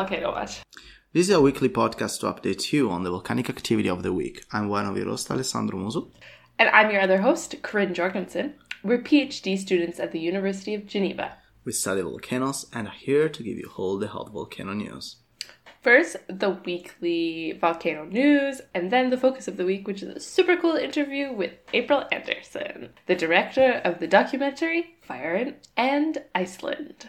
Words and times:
Volcano 0.00 0.32
Watch. 0.32 0.62
This 1.12 1.28
is 1.28 1.34
a 1.34 1.42
weekly 1.42 1.68
podcast 1.68 2.20
to 2.20 2.26
update 2.32 2.72
you 2.72 2.90
on 2.90 3.02
the 3.02 3.10
volcanic 3.10 3.50
activity 3.50 3.90
of 3.90 4.02
the 4.02 4.14
week. 4.14 4.46
I'm 4.50 4.70
one 4.70 4.86
of 4.86 4.96
your 4.96 5.08
hosts, 5.08 5.30
Alessandro 5.30 5.78
Musu. 5.78 6.10
And 6.58 6.70
I'm 6.70 6.90
your 6.90 7.02
other 7.02 7.20
host, 7.20 7.56
Corinne 7.60 7.92
Jorgensen. 7.92 8.54
We're 8.82 9.02
PhD 9.02 9.58
students 9.58 10.00
at 10.00 10.12
the 10.12 10.18
University 10.18 10.74
of 10.74 10.86
Geneva. 10.86 11.36
We 11.66 11.72
study 11.72 12.00
volcanoes 12.00 12.64
and 12.72 12.88
are 12.88 12.94
here 12.94 13.28
to 13.28 13.42
give 13.42 13.58
you 13.58 13.70
all 13.76 13.98
the 13.98 14.08
hot 14.08 14.32
volcano 14.32 14.72
news. 14.72 15.16
First, 15.82 16.16
the 16.28 16.48
weekly 16.48 17.58
volcano 17.60 18.06
news, 18.06 18.62
and 18.74 18.90
then 18.90 19.10
the 19.10 19.18
focus 19.18 19.48
of 19.48 19.58
the 19.58 19.66
week, 19.66 19.86
which 19.86 20.02
is 20.02 20.16
a 20.16 20.20
super 20.20 20.56
cool 20.56 20.76
interview 20.76 21.30
with 21.30 21.52
April 21.74 22.06
Anderson, 22.10 22.94
the 23.04 23.14
director 23.14 23.82
of 23.84 23.98
the 23.98 24.06
documentary 24.06 24.96
Fire 25.02 25.34
in 25.34 25.56
and 25.76 26.22
Iceland. 26.34 27.06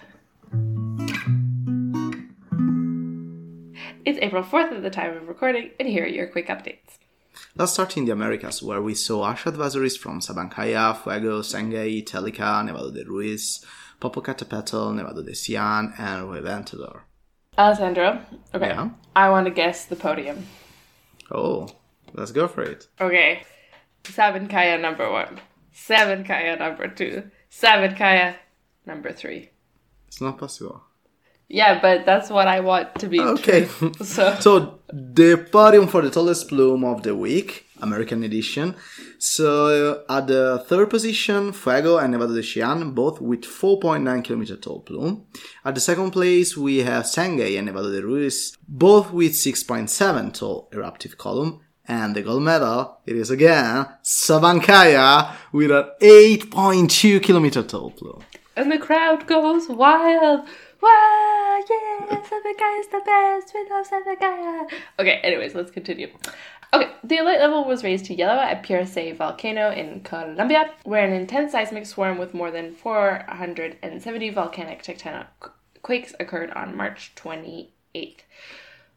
It's 4.04 4.18
April 4.20 4.44
4th 4.44 4.72
at 4.72 4.82
the 4.82 4.90
time 4.90 5.16
of 5.16 5.28
recording, 5.28 5.72
and 5.80 5.88
here 5.88 6.06
are 6.06 6.08
your 6.08 6.26
quick 6.26 6.48
updates. 6.48 6.98
Let's 7.56 7.74
start 7.74 7.98
in 7.98 8.06
the 8.06 8.12
Americas, 8.12 8.64
where 8.64 8.82
we 8.82 8.96
saw 8.96 9.28
ash 9.28 9.44
advisories 9.44 9.96
from 9.98 10.22
Sabancaya, 10.22 10.98
Fuego, 10.98 11.42
Sangay, 11.42 12.04
Telica, 12.04 12.64
Nevado 12.66 12.92
de 12.92 13.04
Ruiz, 13.04 13.64
Popocatépetl, 14.02 14.96
Nevado 14.96 15.24
de 15.24 15.34
Chillán, 15.34 15.94
and 16.00 16.30
Reventador. 16.32 17.02
Alessandro, 17.58 18.22
okay, 18.56 18.70
Yeah? 18.70 18.90
I 19.16 19.30
want 19.30 19.46
to 19.46 19.52
guess 19.52 19.86
the 19.86 19.96
podium. 19.96 20.48
Oh, 21.30 21.70
let's 22.14 22.32
go 22.32 22.48
for 22.48 22.64
it. 22.64 22.88
Okay, 23.00 23.44
Sabancaya 24.04 24.82
number 24.82 25.12
one, 25.12 25.40
Sabancaya 25.76 26.58
number 26.58 26.88
two, 26.88 27.30
Sabancaya 27.52 28.36
number 28.86 29.12
three. 29.12 29.52
It's 30.08 30.22
not 30.22 30.40
possible. 30.40 30.86
Yeah, 31.54 31.82
but 31.82 32.06
that's 32.06 32.30
what 32.30 32.48
I 32.48 32.60
want 32.62 32.88
to 33.02 33.08
be. 33.08 33.20
Okay. 33.20 33.66
true. 33.66 33.92
So, 34.04 34.36
So 34.40 34.80
the 34.94 35.36
podium 35.52 35.88
for 35.88 36.02
the 36.02 36.10
tallest 36.10 36.48
plume 36.50 36.84
of 36.86 37.04
the 37.04 37.14
week, 37.16 37.66
American 37.82 38.24
edition. 38.24 38.76
So 39.20 40.04
at 40.10 40.28
the 40.28 40.64
third 40.68 40.90
position, 40.90 41.52
Fuego 41.54 41.98
and 41.98 42.14
Nevado 42.14 42.34
de 42.34 42.42
Chillán, 42.42 42.96
both 42.96 43.20
with 43.22 43.42
4.9 43.44 44.24
kilometer 44.24 44.56
tall 44.58 44.80
plume. 44.82 45.26
At 45.66 45.76
the 45.76 45.82
second 45.82 46.12
place, 46.12 46.56
we 46.58 46.80
have 46.90 47.04
Sangay 47.06 47.58
and 47.60 47.68
Nevado 47.68 47.92
de 47.92 48.02
Ruiz, 48.02 48.58
both 48.68 49.12
with 49.12 49.34
6.7 49.34 50.34
tall 50.34 50.70
eruptive 50.74 51.18
column. 51.18 51.60
And 51.88 52.16
the 52.16 52.22
gold 52.22 52.44
medal, 52.44 53.00
it 53.06 53.16
is 53.18 53.30
again 53.30 53.86
Sabancaya 54.04 55.36
with 55.52 55.72
an 55.72 55.86
8.2 56.02 57.22
kilometer 57.22 57.64
tall 57.64 57.92
plume. 57.92 58.24
and 58.56 58.72
the 58.72 58.78
crowd 58.78 59.28
goes 59.28 59.68
wild. 59.70 60.48
Wow, 60.82 61.64
yeah, 61.70 62.22
Sabancaya 62.24 62.80
is 62.80 62.88
the 62.88 63.02
best. 63.06 63.54
We 63.54 63.70
love 63.70 63.88
Sabancaya. 63.88 64.68
Okay, 64.98 65.20
anyways, 65.24 65.54
let's 65.54 65.70
continue. 65.70 66.10
Okay, 66.74 66.90
the 67.04 67.18
alert 67.18 67.40
level 67.40 67.66
was 67.66 67.84
raised 67.84 68.06
to 68.06 68.16
yellow 68.16 68.42
at 68.42 68.64
Puracé 68.64 69.16
volcano 69.16 69.72
in 69.72 70.02
Colombia, 70.02 70.72
where 70.84 71.06
an 71.06 71.14
intense 71.14 71.52
seismic 71.52 71.86
swarm 71.86 72.18
with 72.18 72.34
more 72.34 72.50
than 72.50 72.74
470 72.74 74.30
volcanic 74.32 74.82
tectonic 74.82 75.28
quakes 75.82 76.16
occurred 76.20 76.52
on 76.52 76.76
March 76.76 77.12
28th, 77.16 78.22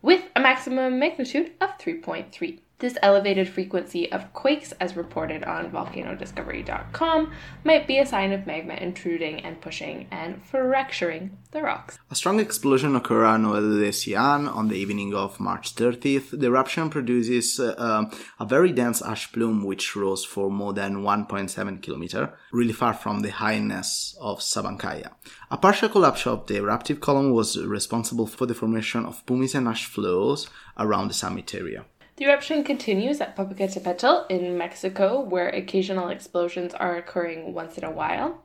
with 0.00 0.22
a 0.36 0.40
maximum 0.40 0.98
magnitude 0.98 1.52
of 1.60 1.76
3.3. 1.78 2.60
This 2.84 2.98
elevated 3.02 3.48
frequency 3.48 4.12
of 4.12 4.30
quakes, 4.34 4.72
as 4.72 4.94
reported 4.94 5.42
on 5.44 5.70
volcanodiscovery.com, 5.70 7.32
might 7.64 7.86
be 7.86 7.96
a 7.96 8.04
sign 8.04 8.30
of 8.32 8.46
magma 8.46 8.74
intruding 8.74 9.40
and 9.40 9.58
pushing 9.58 10.06
and 10.10 10.44
fracturing 10.44 11.38
the 11.52 11.62
rocks. 11.62 11.98
A 12.10 12.14
strong 12.14 12.40
explosion 12.40 12.94
occurred 12.94 13.24
on 13.24 13.44
Nevado 13.44 13.80
de 13.80 13.88
Chillán 13.88 14.54
on 14.54 14.68
the 14.68 14.76
evening 14.76 15.14
of 15.14 15.40
March 15.40 15.74
30th. 15.74 16.38
The 16.38 16.46
eruption 16.48 16.90
produces 16.90 17.58
uh, 17.58 18.04
a 18.38 18.44
very 18.44 18.70
dense 18.70 19.00
ash 19.00 19.32
plume 19.32 19.64
which 19.64 19.96
rose 19.96 20.22
for 20.22 20.50
more 20.50 20.74
than 20.74 20.96
1.7 20.96 21.80
kilometer, 21.80 22.34
really 22.52 22.74
far 22.74 22.92
from 22.92 23.20
the 23.20 23.30
highness 23.30 24.14
of 24.20 24.42
Sabancaya. 24.42 25.12
A 25.50 25.56
partial 25.56 25.88
collapse 25.88 26.26
of 26.26 26.46
the 26.48 26.56
eruptive 26.56 27.00
column 27.00 27.32
was 27.32 27.56
responsible 27.56 28.26
for 28.26 28.44
the 28.44 28.54
formation 28.54 29.06
of 29.06 29.24
pumice 29.24 29.54
and 29.54 29.68
ash 29.68 29.86
flows 29.86 30.50
around 30.76 31.08
the 31.08 31.14
summit 31.14 31.54
area. 31.54 31.86
The 32.16 32.26
eruption 32.26 32.62
continues 32.62 33.20
at 33.20 33.36
Popocatépetl 33.36 34.30
in 34.30 34.56
Mexico, 34.56 35.20
where 35.20 35.48
occasional 35.48 36.10
explosions 36.10 36.72
are 36.72 36.96
occurring 36.96 37.54
once 37.54 37.76
in 37.76 37.82
a 37.82 37.90
while. 37.90 38.44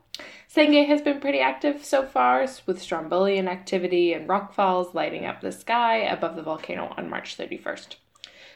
Sangay 0.52 0.88
has 0.88 1.00
been 1.02 1.20
pretty 1.20 1.38
active 1.38 1.84
so 1.84 2.04
far, 2.04 2.40
with 2.66 2.82
Strombolian 2.82 3.46
activity 3.46 4.12
and 4.12 4.28
rockfalls 4.28 4.92
lighting 4.92 5.24
up 5.24 5.40
the 5.40 5.52
sky 5.52 5.98
above 5.98 6.34
the 6.34 6.42
volcano 6.42 6.92
on 6.96 7.08
March 7.08 7.36
31st. 7.36 7.94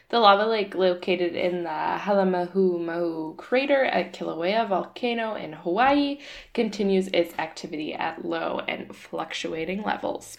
The 0.08 0.18
lava 0.18 0.46
lake 0.46 0.74
located 0.74 1.36
in 1.36 1.62
the 1.62 1.68
Halema'uma'u 1.68 3.36
crater 3.36 3.84
at 3.84 4.12
Kilauea 4.12 4.68
volcano 4.68 5.36
in 5.36 5.52
Hawaii 5.52 6.18
continues 6.52 7.06
its 7.08 7.38
activity 7.38 7.94
at 7.94 8.24
low 8.24 8.62
and 8.66 8.94
fluctuating 8.94 9.82
levels. 9.84 10.38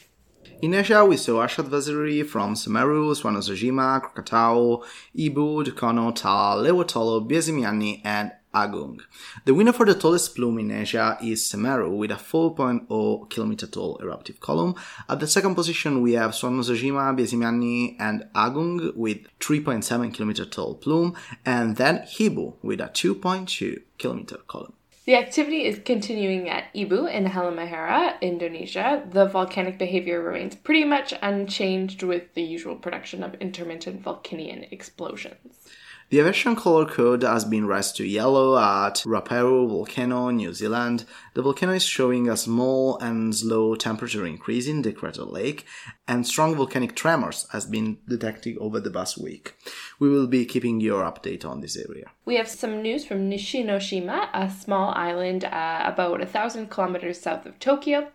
In 0.62 0.74
Asia, 0.74 1.06
we 1.06 1.18
saw 1.18 1.44
ash 1.44 1.60
advisory 1.60 2.24
from 2.24 2.56
Semeru, 2.56 3.14
Suwanosejima, 3.14 4.02
Krakatau, 4.02 4.84
Ibu, 5.16 5.64
Dukono, 5.66 6.16
Taal, 6.16 6.64
Lewotolo, 6.64 7.28
Bezymianny, 7.30 8.02
and 8.04 8.32
Agung. 8.54 9.02
The 9.44 9.54
winner 9.54 9.74
for 9.74 9.86
the 9.86 9.94
tallest 9.94 10.34
plume 10.36 10.60
in 10.60 10.72
Asia 10.72 11.18
is 11.22 11.44
Semeru 11.44 11.96
with 11.96 12.12
a 12.12 12.16
4.0 12.16 13.30
kilometer 13.30 13.68
tall 13.68 13.98
eruptive 13.98 14.40
column. 14.40 14.76
At 15.10 15.20
the 15.20 15.28
second 15.28 15.56
position, 15.56 16.02
we 16.02 16.14
have 16.14 16.32
Suwanosejima, 16.32 17.18
Bezymianny, 17.20 17.98
and 18.00 18.26
Agung 18.34 18.96
with 18.96 19.28
3.7 19.40 20.14
kilometer 20.14 20.46
tall 20.46 20.76
plume, 20.76 21.16
and 21.46 21.76
then 21.76 22.06
Ibu 22.18 22.56
with 22.62 22.80
a 22.80 22.88
2.2 22.88 23.82
kilometer 23.98 24.38
column. 24.48 24.74
The 25.06 25.16
activity 25.16 25.66
is 25.66 25.78
continuing 25.86 26.50
at 26.50 26.74
Ibu 26.74 27.14
in 27.14 27.26
Halmahera, 27.26 28.20
Indonesia. 28.22 29.08
The 29.08 29.28
volcanic 29.28 29.78
behavior 29.78 30.20
remains 30.20 30.56
pretty 30.56 30.84
much 30.84 31.14
unchanged 31.22 32.02
with 32.02 32.34
the 32.34 32.42
usual 32.42 32.76
production 32.76 33.22
of 33.22 33.36
intermittent 33.36 34.02
Vulcanian 34.02 34.66
explosions. 34.72 35.70
The 36.12 36.20
aviation 36.20 36.56
color 36.56 36.86
code 36.86 37.24
has 37.24 37.46
been 37.46 37.66
raised 37.66 37.96
to 37.98 38.06
yellow 38.06 38.60
at 38.60 38.98
Ruapehu 39.08 39.68
volcano, 39.68 40.30
New 40.30 40.54
Zealand. 40.54 41.04
The 41.34 41.42
volcano 41.42 41.74
is 41.74 41.84
showing 41.84 42.30
a 42.30 42.38
small 42.38 43.00
and 43.00 43.36
slow 43.36 43.74
temperature 43.74 44.24
increase 44.24 44.68
in 44.68 44.84
the 44.84 44.94
crater 44.94 45.24
lake, 45.24 45.66
and 46.08 46.28
strong 46.28 46.54
volcanic 46.56 46.96
tremors 46.96 47.48
has 47.54 47.66
been 47.66 47.98
detected 48.08 48.56
over 48.60 48.80
the 48.80 48.92
past 48.92 49.18
week. 49.18 49.56
We 49.98 50.08
will 50.08 50.28
be 50.28 50.46
keeping 50.46 50.80
your 50.80 51.04
update 51.04 51.44
on 51.44 51.62
this 51.62 51.76
area. 51.76 52.12
We 52.24 52.36
have 52.36 52.48
some 52.48 52.84
news 52.84 53.04
from 53.04 53.28
Nishinoshima, 53.28 54.30
a 54.32 54.52
small 54.52 54.94
island 54.94 55.44
uh, 55.46 55.82
about 55.86 56.22
a 56.22 56.28
thousand 56.28 56.70
kilometers 56.70 57.20
south 57.20 57.48
of 57.48 57.58
Tokyo. 57.60 58.12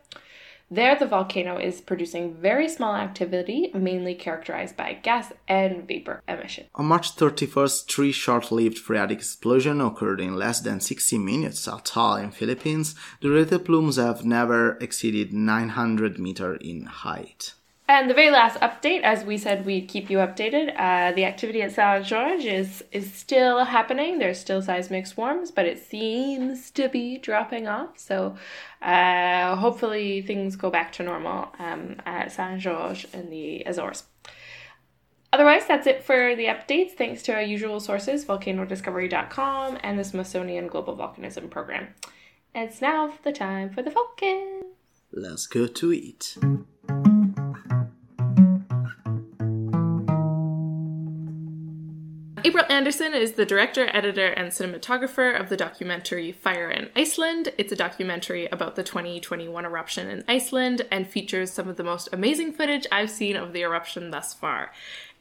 There, 0.72 0.94
the 0.94 1.06
volcano 1.06 1.58
is 1.58 1.80
producing 1.80 2.34
very 2.34 2.68
small 2.68 2.94
activity, 2.94 3.72
mainly 3.74 4.14
characterized 4.14 4.76
by 4.76 4.92
gas 5.02 5.32
and 5.48 5.88
vapor 5.88 6.22
emission. 6.28 6.66
On 6.76 6.86
March 6.86 7.16
31st, 7.16 7.90
three 7.90 8.12
short-lived 8.12 8.78
phreatic 8.78 9.18
explosions 9.18 9.82
occurred 9.82 10.20
in 10.20 10.36
less 10.36 10.60
than 10.60 10.78
60 10.78 11.18
minutes 11.18 11.66
at 11.66 11.84
Taal 11.86 12.16
in 12.22 12.30
Philippines. 12.30 12.94
The 13.20 13.30
related 13.30 13.64
plumes 13.64 13.96
have 13.96 14.24
never 14.24 14.76
exceeded 14.80 15.32
900 15.32 16.20
meter 16.20 16.54
in 16.54 16.84
height. 16.84 17.54
And 17.90 18.08
the 18.08 18.14
very 18.14 18.30
last 18.30 18.56
update, 18.60 19.02
as 19.02 19.24
we 19.24 19.36
said, 19.36 19.66
we'd 19.66 19.88
keep 19.88 20.10
you 20.10 20.18
updated. 20.18 20.72
Uh, 20.78 21.10
the 21.10 21.24
activity 21.24 21.60
at 21.60 21.72
Saint 21.72 22.06
George 22.06 22.44
is 22.44 22.84
is 22.92 23.12
still 23.12 23.64
happening. 23.64 24.20
There's 24.20 24.38
still 24.38 24.62
seismic 24.62 25.08
swarms, 25.08 25.50
but 25.50 25.66
it 25.66 25.84
seems 25.84 26.70
to 26.70 26.88
be 26.88 27.18
dropping 27.18 27.66
off. 27.66 27.98
So, 27.98 28.36
uh, 28.80 29.56
hopefully, 29.56 30.22
things 30.22 30.54
go 30.54 30.70
back 30.70 30.92
to 30.92 31.02
normal 31.02 31.48
um, 31.58 31.96
at 32.06 32.30
Saint 32.30 32.60
George 32.60 33.08
in 33.12 33.28
the 33.28 33.64
Azores. 33.66 34.04
Otherwise, 35.32 35.66
that's 35.66 35.88
it 35.88 36.04
for 36.04 36.36
the 36.36 36.44
updates. 36.44 36.92
Thanks 36.92 37.24
to 37.24 37.34
our 37.34 37.42
usual 37.42 37.80
sources, 37.80 38.24
volcanodiscovery.com 38.24 39.78
and 39.82 39.98
the 39.98 40.04
Smithsonian 40.04 40.68
Global 40.68 40.96
Volcanism 40.96 41.50
Program. 41.50 41.88
It's 42.54 42.80
now 42.80 43.14
the 43.24 43.32
time 43.32 43.70
for 43.70 43.82
the 43.82 43.90
focus. 43.90 44.62
Let's 45.12 45.48
go 45.48 45.66
to 45.66 45.92
it. 45.92 46.36
April 52.42 52.64
Anderson 52.70 53.12
is 53.12 53.32
the 53.32 53.44
director, 53.44 53.90
editor, 53.92 54.28
and 54.28 54.50
cinematographer 54.50 55.38
of 55.38 55.50
the 55.50 55.58
documentary 55.58 56.32
Fire 56.32 56.70
and 56.70 56.90
Iceland. 56.96 57.52
It's 57.58 57.72
a 57.72 57.76
documentary 57.76 58.46
about 58.46 58.76
the 58.76 58.82
2021 58.82 59.66
eruption 59.66 60.08
in 60.08 60.24
Iceland 60.26 60.86
and 60.90 61.06
features 61.06 61.50
some 61.50 61.68
of 61.68 61.76
the 61.76 61.84
most 61.84 62.08
amazing 62.12 62.52
footage 62.52 62.86
I've 62.90 63.10
seen 63.10 63.36
of 63.36 63.52
the 63.52 63.60
eruption 63.60 64.10
thus 64.10 64.32
far. 64.32 64.72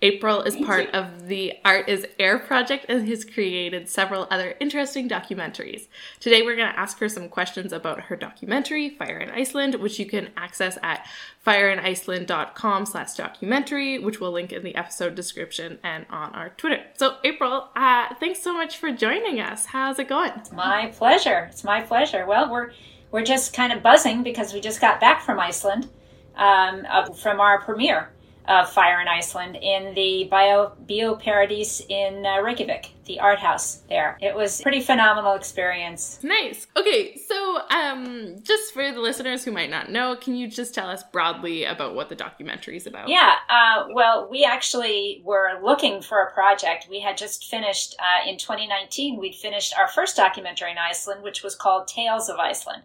April 0.02 0.42
is 0.44 0.56
part 0.56 0.90
of 0.94 1.28
the 1.28 1.54
Art 1.66 1.90
is 1.90 2.08
Air 2.18 2.40
project 2.40 2.86
and 2.88 3.06
has 3.10 3.26
created 3.26 3.90
several 3.90 4.28
other 4.32 4.56
interesting 4.62 5.10
documentaries. 5.10 5.88
Today 6.22 6.42
we're 6.42 6.56
going 6.56 6.72
to 6.72 6.80
ask 6.80 7.00
her 7.00 7.10
some 7.10 7.28
questions 7.28 7.74
about 7.74 8.04
her 8.04 8.16
documentary, 8.16 8.90
Fire 8.90 9.18
and 9.18 9.32
Iceland, 9.32 9.76
which 9.76 10.00
you 10.00 10.06
can 10.06 10.30
access 10.38 10.78
at 10.82 11.06
fireandiceland.com 11.46 12.86
slash 12.86 13.16
documentary, 13.16 14.00
which 14.00 14.22
we'll 14.22 14.32
link 14.32 14.54
in 14.54 14.64
the 14.64 14.76
episode 14.76 15.16
description 15.16 15.80
and 15.84 16.06
on 16.10 16.34
our 16.34 16.50
Twitter. 16.52 16.82
So 16.96 17.18
April, 17.26 17.68
uh, 17.76 18.16
thanks 18.22 18.42
so 18.42 18.54
much 18.54 18.78
for 18.78 18.94
joining 18.94 19.42
us. 19.42 19.66
How's 19.66 20.00
it 20.00 20.08
going? 20.08 20.32
It's 20.38 20.54
my 20.54 20.94
pleasure. 20.96 21.50
It's 21.52 21.66
my 21.66 21.82
pleasure. 21.82 22.26
Well, 22.26 22.50
we're 22.50 22.72
we're 23.12 23.26
just 23.26 23.54
kind 23.54 23.74
of 23.74 23.84
buzzing 23.84 24.24
because 24.24 24.54
we 24.54 24.62
just 24.62 24.80
got 24.80 25.02
back 25.02 25.24
from 25.24 25.40
Iceland 25.40 25.90
um, 26.36 26.86
uh, 26.88 27.12
from 27.12 27.42
our 27.42 27.60
premiere 27.60 28.12
of 28.50 28.68
Fire 28.72 29.00
and 29.00 29.08
Iceland 29.08 29.58
in 29.62 29.94
the 29.94 30.28
Bio 30.30 30.74
Bioparadis 30.88 31.86
in 31.88 32.26
uh, 32.26 32.42
Reykjavik, 32.42 32.90
the 33.06 33.20
art 33.20 33.38
house 33.38 33.84
there. 33.88 34.18
It 34.22 34.36
was 34.36 34.60
a 34.60 34.64
pretty 34.64 34.82
phenomenal 34.82 35.36
experience. 35.36 36.20
Nice. 36.24 36.66
Okay, 36.76 37.16
so 37.16 37.62
um, 37.70 38.38
just 38.42 38.74
for 38.74 38.92
the 38.92 39.00
listeners 39.00 39.46
who 39.46 39.52
might 39.52 39.70
not 39.70 39.92
know, 39.92 40.16
can 40.16 40.36
you 40.36 40.48
just 40.48 40.74
tell 40.74 40.90
us 40.90 41.04
broadly 41.12 41.64
about 41.64 41.94
what 41.94 42.10
the 42.10 42.16
documentary 42.16 42.76
is 42.76 42.88
about? 42.88 43.08
Yeah. 43.08 43.36
Uh, 43.48 43.86
well, 43.94 44.28
we 44.30 44.44
actually 44.44 45.22
were 45.24 45.60
looking 45.64 46.02
for 46.02 46.24
a 46.24 46.34
project. 46.34 46.88
We 46.90 47.02
had 47.02 47.18
just 47.18 47.46
finished 47.46 47.96
uh, 48.00 48.28
in 48.28 48.40
2019. 48.40 49.20
We'd 49.20 49.36
finished 49.36 49.76
our 49.78 49.88
first 49.88 50.18
documentary 50.18 50.72
in 50.72 50.78
Iceland, 50.80 51.22
which 51.22 51.44
was 51.44 51.56
called 51.56 51.88
Tales 51.88 52.30
of 52.30 52.38
Iceland. 52.38 52.82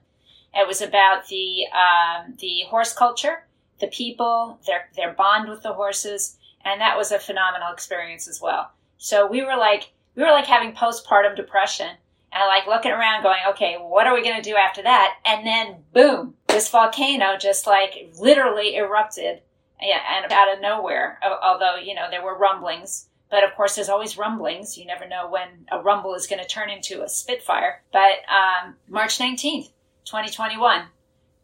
It 0.52 0.69
was 0.69 0.82
about 0.82 1.26
the 1.28 1.64
um, 1.72 2.34
the 2.38 2.64
horse 2.69 2.93
culture 2.93 3.46
the 3.81 3.88
people, 3.88 4.61
their 4.67 4.88
their 4.97 5.12
bond 5.12 5.49
with 5.49 5.62
the 5.62 5.73
horses, 5.73 6.37
and 6.65 6.81
that 6.81 6.97
was 6.97 7.12
a 7.12 7.19
phenomenal 7.19 7.73
experience 7.73 8.29
as 8.29 8.41
well. 8.41 8.71
So 8.99 9.26
we 9.26 9.43
were 9.43 9.56
like 9.56 9.93
we 10.15 10.23
were 10.23 10.31
like 10.31 10.47
having 10.47 10.75
postpartum 10.75 11.37
depression 11.37 11.91
and 12.32 12.49
like 12.49 12.67
looking 12.67 12.93
around 12.93 13.23
going, 13.23 13.41
okay, 13.50 13.76
what 13.76 14.06
are 14.06 14.15
we 14.15 14.23
going 14.23 14.41
to 14.41 14.50
do 14.50 14.56
after 14.56 14.82
that? 14.82 15.17
And 15.25 15.47
then 15.47 15.76
boom, 15.93 16.35
this 16.49 16.69
volcano 16.69 17.37
just 17.38 17.67
like 17.67 18.12
literally 18.19 18.76
erupted 18.76 19.41
yeah, 19.81 20.00
and 20.17 20.32
out 20.32 20.53
of 20.53 20.61
nowhere. 20.61 21.19
Although, 21.43 21.76
you 21.76 21.94
know, 21.94 22.06
there 22.11 22.25
were 22.25 22.37
rumblings, 22.38 23.09
but 23.31 23.44
of 23.44 23.55
course 23.55 23.75
there's 23.75 23.88
always 23.88 24.17
rumblings. 24.17 24.79
You 24.79 24.87
never 24.87 25.06
know 25.06 25.29
when 25.29 25.67
a 25.71 25.81
rumble 25.81 26.15
is 26.15 26.26
going 26.26 26.43
to 26.43 26.49
turn 26.49 26.71
into 26.71 27.03
a 27.03 27.09
spitfire. 27.09 27.82
But 27.93 28.19
um, 28.29 28.76
March 28.88 29.19
19th, 29.19 29.71
2021, 30.05 30.87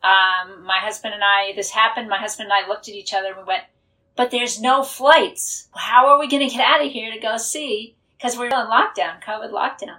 um, 0.02 0.64
my 0.64 0.78
husband 0.78 1.14
and 1.14 1.22
I, 1.22 1.52
this 1.54 1.70
happened. 1.70 2.08
My 2.08 2.18
husband 2.18 2.50
and 2.50 2.64
I 2.64 2.68
looked 2.68 2.88
at 2.88 2.94
each 2.94 3.12
other 3.12 3.28
and 3.28 3.38
we 3.38 3.44
went, 3.44 3.64
but 4.16 4.30
there's 4.30 4.60
no 4.60 4.82
flights. 4.82 5.68
How 5.74 6.08
are 6.08 6.18
we 6.18 6.28
going 6.28 6.48
to 6.48 6.54
get 6.54 6.66
out 6.66 6.84
of 6.84 6.90
here 6.90 7.12
to 7.12 7.20
go 7.20 7.36
see? 7.36 7.96
Because 8.16 8.36
we're 8.36 8.46
in 8.46 8.52
lockdown, 8.52 9.22
COVID 9.22 9.50
lockdown. 9.50 9.98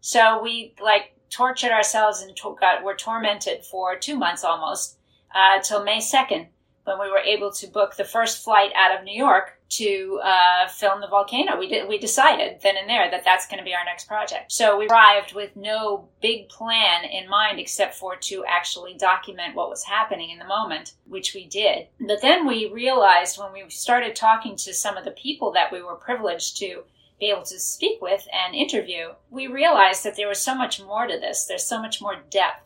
So 0.00 0.42
we 0.42 0.74
like 0.82 1.14
tortured 1.30 1.70
ourselves 1.72 2.22
and 2.22 2.38
got, 2.60 2.82
were 2.82 2.94
tormented 2.94 3.64
for 3.64 3.96
two 3.96 4.16
months 4.16 4.44
almost 4.44 4.96
uh, 5.34 5.60
till 5.60 5.84
May 5.84 5.98
2nd 5.98 6.48
when 6.84 6.98
we 6.98 7.10
were 7.10 7.18
able 7.18 7.52
to 7.52 7.66
book 7.66 7.96
the 7.96 8.04
first 8.04 8.42
flight 8.42 8.72
out 8.74 8.98
of 8.98 9.04
New 9.04 9.16
York 9.16 9.58
to 9.70 10.20
uh, 10.24 10.68
film 10.68 11.00
the 11.00 11.06
volcano. 11.06 11.58
We 11.58 11.68
did. 11.68 11.88
We 11.88 11.98
decided 11.98 12.60
then 12.62 12.76
and 12.76 12.88
there 12.88 13.10
that 13.10 13.24
that's 13.24 13.46
going 13.46 13.58
to 13.58 13.64
be 13.64 13.74
our 13.74 13.84
next 13.84 14.08
project. 14.08 14.50
So 14.50 14.76
we 14.76 14.88
arrived 14.88 15.32
with 15.34 15.54
no 15.54 16.08
big 16.20 16.48
plan 16.48 17.04
in 17.04 17.28
mind 17.28 17.60
except 17.60 17.94
for 17.94 18.16
to 18.16 18.44
actually 18.48 18.94
document 18.94 19.54
what 19.54 19.70
was 19.70 19.84
happening 19.84 20.30
in 20.30 20.38
the 20.38 20.44
moment, 20.44 20.94
which 21.06 21.34
we 21.34 21.46
did. 21.46 21.86
But 22.00 22.22
then 22.22 22.46
we 22.46 22.70
realized 22.72 23.38
when 23.38 23.52
we 23.52 23.68
started 23.70 24.16
talking 24.16 24.56
to 24.56 24.74
some 24.74 24.96
of 24.96 25.04
the 25.04 25.12
people 25.12 25.52
that 25.52 25.70
we 25.70 25.82
were 25.82 25.94
privileged 25.94 26.56
to 26.58 26.82
be 27.20 27.26
able 27.30 27.42
to 27.42 27.60
speak 27.60 28.00
with 28.00 28.26
and 28.32 28.54
interview, 28.54 29.10
we 29.28 29.46
realized 29.46 30.02
that 30.04 30.16
there 30.16 30.28
was 30.28 30.40
so 30.40 30.54
much 30.54 30.82
more 30.82 31.06
to 31.06 31.20
this. 31.20 31.44
There's 31.44 31.66
so 31.66 31.80
much 31.80 32.00
more 32.00 32.16
depth 32.30 32.64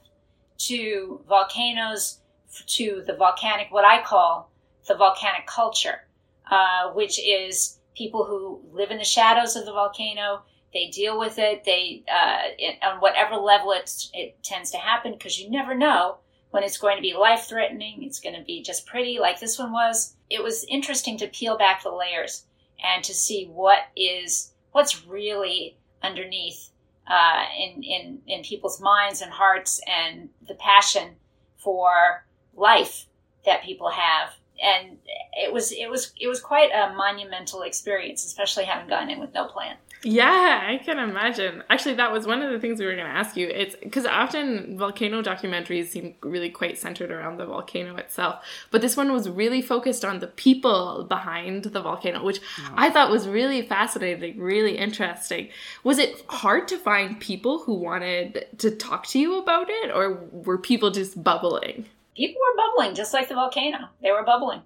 to 0.56 1.20
volcanoes, 1.28 2.20
to 2.66 3.02
the 3.06 3.14
volcanic, 3.14 3.68
what 3.70 3.84
I 3.84 4.02
call 4.02 4.50
the 4.86 4.94
volcanic 4.94 5.46
culture 5.46 6.02
uh, 6.50 6.90
which 6.92 7.18
is 7.18 7.78
people 7.96 8.24
who 8.24 8.60
live 8.72 8.90
in 8.90 8.98
the 8.98 9.04
shadows 9.04 9.56
of 9.56 9.64
the 9.66 9.72
volcano. 9.72 10.42
They 10.72 10.88
deal 10.88 11.18
with 11.18 11.38
it. 11.38 11.64
They 11.64 12.02
uh, 12.12 12.50
it, 12.58 12.78
on 12.82 12.98
whatever 13.00 13.36
level 13.36 13.72
it 13.72 14.08
it 14.12 14.42
tends 14.42 14.70
to 14.72 14.78
happen 14.78 15.12
because 15.12 15.38
you 15.38 15.50
never 15.50 15.74
know 15.74 16.18
when 16.50 16.62
it's 16.62 16.78
going 16.78 16.96
to 16.96 17.02
be 17.02 17.14
life 17.14 17.46
threatening. 17.48 18.02
It's 18.02 18.20
going 18.20 18.36
to 18.36 18.44
be 18.44 18.62
just 18.62 18.86
pretty 18.86 19.18
like 19.18 19.40
this 19.40 19.58
one 19.58 19.72
was. 19.72 20.16
It 20.28 20.42
was 20.42 20.64
interesting 20.68 21.16
to 21.18 21.28
peel 21.28 21.56
back 21.56 21.82
the 21.82 21.90
layers 21.90 22.44
and 22.82 23.04
to 23.04 23.14
see 23.14 23.46
what 23.46 23.78
is 23.96 24.52
what's 24.72 25.06
really 25.06 25.78
underneath 26.02 26.70
uh, 27.06 27.44
in 27.58 27.82
in 27.82 28.18
in 28.26 28.42
people's 28.42 28.80
minds 28.80 29.22
and 29.22 29.30
hearts 29.30 29.80
and 29.86 30.28
the 30.48 30.54
passion 30.54 31.14
for 31.56 32.26
life 32.56 33.06
that 33.44 33.62
people 33.62 33.90
have 33.90 34.34
and 34.62 34.98
it 35.32 35.52
was 35.52 35.72
it 35.72 35.90
was 35.90 36.12
it 36.20 36.28
was 36.28 36.40
quite 36.40 36.70
a 36.70 36.94
monumental 36.94 37.62
experience, 37.62 38.24
especially 38.24 38.64
having 38.64 38.88
gone 38.88 39.10
in 39.10 39.18
with 39.18 39.34
no 39.34 39.46
plan. 39.46 39.76
Yeah, 40.06 40.62
I 40.68 40.84
can 40.84 40.98
imagine. 40.98 41.62
Actually, 41.70 41.94
that 41.94 42.12
was 42.12 42.26
one 42.26 42.42
of 42.42 42.52
the 42.52 42.60
things 42.60 42.78
we 42.78 42.84
were 42.84 42.94
going 42.94 43.06
to 43.06 43.10
ask 43.10 43.38
you. 43.38 43.48
It's 43.48 43.74
because 43.74 44.04
often 44.04 44.76
volcano 44.76 45.22
documentaries 45.22 45.86
seem 45.86 46.14
really 46.20 46.50
quite 46.50 46.76
centered 46.76 47.10
around 47.10 47.38
the 47.38 47.46
volcano 47.46 47.96
itself, 47.96 48.44
but 48.70 48.82
this 48.82 48.98
one 48.98 49.12
was 49.12 49.30
really 49.30 49.62
focused 49.62 50.04
on 50.04 50.18
the 50.18 50.26
people 50.26 51.04
behind 51.08 51.64
the 51.64 51.80
volcano, 51.80 52.22
which 52.22 52.40
mm. 52.40 52.74
I 52.74 52.90
thought 52.90 53.10
was 53.10 53.26
really 53.26 53.62
fascinating, 53.62 54.38
really 54.38 54.76
interesting. 54.76 55.48
Was 55.84 55.98
it 55.98 56.22
hard 56.28 56.68
to 56.68 56.78
find 56.78 57.18
people 57.18 57.60
who 57.60 57.74
wanted 57.74 58.46
to 58.58 58.70
talk 58.70 59.06
to 59.08 59.18
you 59.18 59.38
about 59.38 59.68
it, 59.70 59.90
or 59.90 60.20
were 60.32 60.58
people 60.58 60.90
just 60.90 61.24
bubbling? 61.24 61.86
People 62.16 62.40
were 62.40 62.62
bubbling 62.62 62.94
just 62.94 63.12
like 63.12 63.28
the 63.28 63.34
volcano. 63.34 63.88
They 64.02 64.10
were 64.10 64.24
bubbling, 64.24 64.62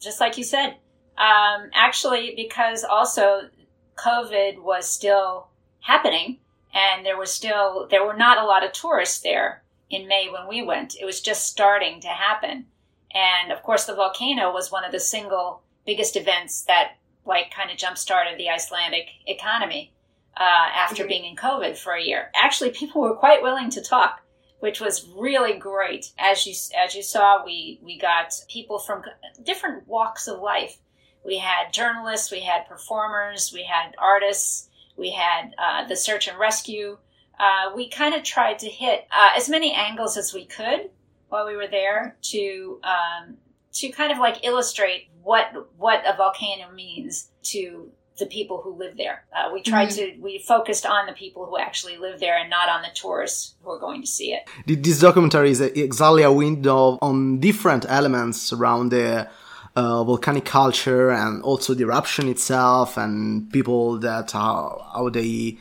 just 0.00 0.20
like 0.20 0.38
you 0.38 0.44
said. 0.44 0.76
Um, 1.18 1.70
actually, 1.74 2.34
because 2.36 2.84
also 2.84 3.48
COVID 3.96 4.62
was 4.62 4.88
still 4.88 5.48
happening, 5.80 6.38
and 6.74 7.04
there 7.04 7.18
was 7.18 7.30
still 7.30 7.86
there 7.90 8.06
were 8.06 8.16
not 8.16 8.38
a 8.38 8.46
lot 8.46 8.64
of 8.64 8.72
tourists 8.72 9.20
there 9.20 9.62
in 9.90 10.08
May 10.08 10.28
when 10.30 10.48
we 10.48 10.62
went. 10.62 10.96
It 11.00 11.04
was 11.04 11.20
just 11.20 11.46
starting 11.46 12.00
to 12.00 12.08
happen, 12.08 12.66
and 13.14 13.52
of 13.52 13.62
course, 13.62 13.84
the 13.84 13.94
volcano 13.94 14.52
was 14.52 14.72
one 14.72 14.84
of 14.84 14.92
the 14.92 15.00
single 15.00 15.62
biggest 15.84 16.16
events 16.16 16.62
that 16.62 16.92
like 17.24 17.52
kind 17.54 17.70
of 17.70 17.76
jump 17.76 17.98
started 17.98 18.38
the 18.38 18.48
Icelandic 18.48 19.08
economy 19.26 19.92
uh, 20.36 20.42
after 20.74 21.02
mm-hmm. 21.02 21.08
being 21.08 21.24
in 21.24 21.36
COVID 21.36 21.76
for 21.76 21.92
a 21.92 22.02
year. 22.02 22.30
Actually, 22.34 22.70
people 22.70 23.02
were 23.02 23.14
quite 23.14 23.42
willing 23.42 23.70
to 23.70 23.82
talk 23.82 24.21
which 24.62 24.80
was 24.80 25.08
really 25.16 25.54
great. 25.54 26.12
As 26.20 26.46
you 26.46 26.54
as 26.78 26.94
you 26.94 27.02
saw, 27.02 27.44
we 27.44 27.80
we 27.82 27.98
got 27.98 28.32
people 28.48 28.78
from 28.78 29.02
different 29.42 29.88
walks 29.88 30.28
of 30.28 30.38
life. 30.38 30.78
We 31.26 31.38
had 31.38 31.72
journalists, 31.72 32.30
we 32.30 32.42
had 32.42 32.68
performers, 32.68 33.50
we 33.52 33.64
had 33.64 33.96
artists, 33.98 34.68
we 34.96 35.10
had 35.10 35.52
uh, 35.58 35.88
the 35.88 35.96
search 35.96 36.28
and 36.28 36.38
rescue. 36.38 36.96
Uh, 37.40 37.74
we 37.74 37.88
kind 37.88 38.14
of 38.14 38.22
tried 38.22 38.60
to 38.60 38.68
hit 38.68 39.08
uh, 39.10 39.30
as 39.36 39.48
many 39.48 39.74
angles 39.74 40.16
as 40.16 40.32
we 40.32 40.44
could 40.44 40.90
while 41.28 41.44
we 41.44 41.56
were 41.56 41.66
there 41.66 42.16
to 42.22 42.78
um, 42.84 43.36
to 43.72 43.88
kind 43.88 44.12
of 44.12 44.18
like 44.18 44.44
illustrate 44.44 45.08
what 45.24 45.46
what 45.76 46.04
a 46.06 46.16
volcano 46.16 46.70
means 46.72 47.30
to 47.42 47.90
the 48.18 48.26
people 48.26 48.60
who 48.62 48.74
live 48.74 48.96
there. 48.96 49.24
Uh, 49.34 49.50
we 49.52 49.62
tried 49.62 49.88
mm-hmm. 49.88 50.16
to 50.16 50.22
we 50.22 50.38
focused 50.38 50.86
on 50.86 51.06
the 51.06 51.12
people 51.12 51.46
who 51.46 51.58
actually 51.58 51.96
live 51.96 52.20
there 52.20 52.36
and 52.38 52.50
not 52.50 52.68
on 52.68 52.82
the 52.82 52.88
tourists 52.94 53.54
who 53.62 53.70
are 53.70 53.78
going 53.78 54.00
to 54.02 54.06
see 54.06 54.32
it. 54.32 54.42
This 54.66 55.00
documentary 55.00 55.50
is 55.50 55.60
exactly 55.60 56.22
a 56.22 56.32
window 56.32 56.98
on 57.00 57.40
different 57.40 57.86
elements 57.88 58.52
around 58.52 58.90
the 58.90 59.28
uh, 59.74 60.04
volcanic 60.04 60.44
culture 60.44 61.10
and 61.10 61.42
also 61.42 61.74
the 61.74 61.84
eruption 61.84 62.28
itself 62.28 62.96
and 62.96 63.50
people 63.52 63.98
that 63.98 64.32
how, 64.32 64.86
how 64.92 65.08
they 65.08 65.56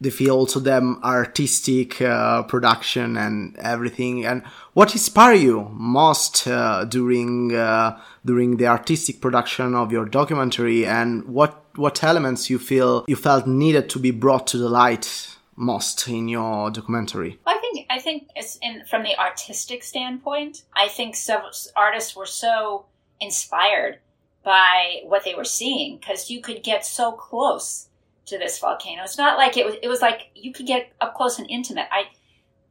they 0.00 0.10
feel 0.10 0.34
also 0.36 0.60
them 0.60 0.98
artistic 1.02 2.00
uh, 2.02 2.42
production 2.42 3.16
and 3.16 3.56
everything 3.58 4.26
and 4.26 4.42
what 4.74 4.92
inspired 4.92 5.36
you 5.36 5.68
most 5.72 6.46
uh, 6.46 6.84
during 6.84 7.54
uh, 7.54 7.98
during 8.24 8.56
the 8.56 8.66
artistic 8.66 9.20
production 9.20 9.74
of 9.74 9.92
your 9.92 10.04
documentary 10.04 10.84
and 10.84 11.24
what 11.26 11.63
what 11.76 12.02
elements 12.02 12.50
you 12.50 12.58
feel 12.58 13.04
you 13.08 13.16
felt 13.16 13.46
needed 13.46 13.88
to 13.90 13.98
be 13.98 14.10
brought 14.10 14.46
to 14.48 14.58
the 14.58 14.68
light 14.68 15.36
most 15.56 16.08
in 16.08 16.28
your 16.28 16.70
documentary? 16.70 17.38
I 17.46 17.58
think 17.58 17.86
i 17.90 17.98
think 17.98 18.28
it's 18.34 18.58
in 18.62 18.84
from 18.86 19.02
the 19.02 19.18
artistic 19.18 19.82
standpoint 19.82 20.62
i 20.74 20.88
think 20.88 21.16
artists 21.76 22.16
were 22.16 22.26
so 22.26 22.86
inspired 23.20 23.98
by 24.44 25.00
what 25.04 25.24
they 25.24 25.34
were 25.34 25.44
seeing 25.44 25.96
because 25.96 26.30
you 26.30 26.40
could 26.40 26.62
get 26.62 26.84
so 26.84 27.12
close 27.12 27.88
to 28.26 28.38
this 28.38 28.58
volcano. 28.58 29.02
It's 29.02 29.18
not 29.18 29.38
like 29.38 29.56
it 29.56 29.66
was 29.66 29.76
it 29.82 29.88
was 29.88 30.00
like 30.00 30.30
you 30.34 30.52
could 30.52 30.66
get 30.66 30.92
up 31.00 31.14
close 31.14 31.38
and 31.38 31.50
intimate. 31.50 31.86
I 31.90 32.04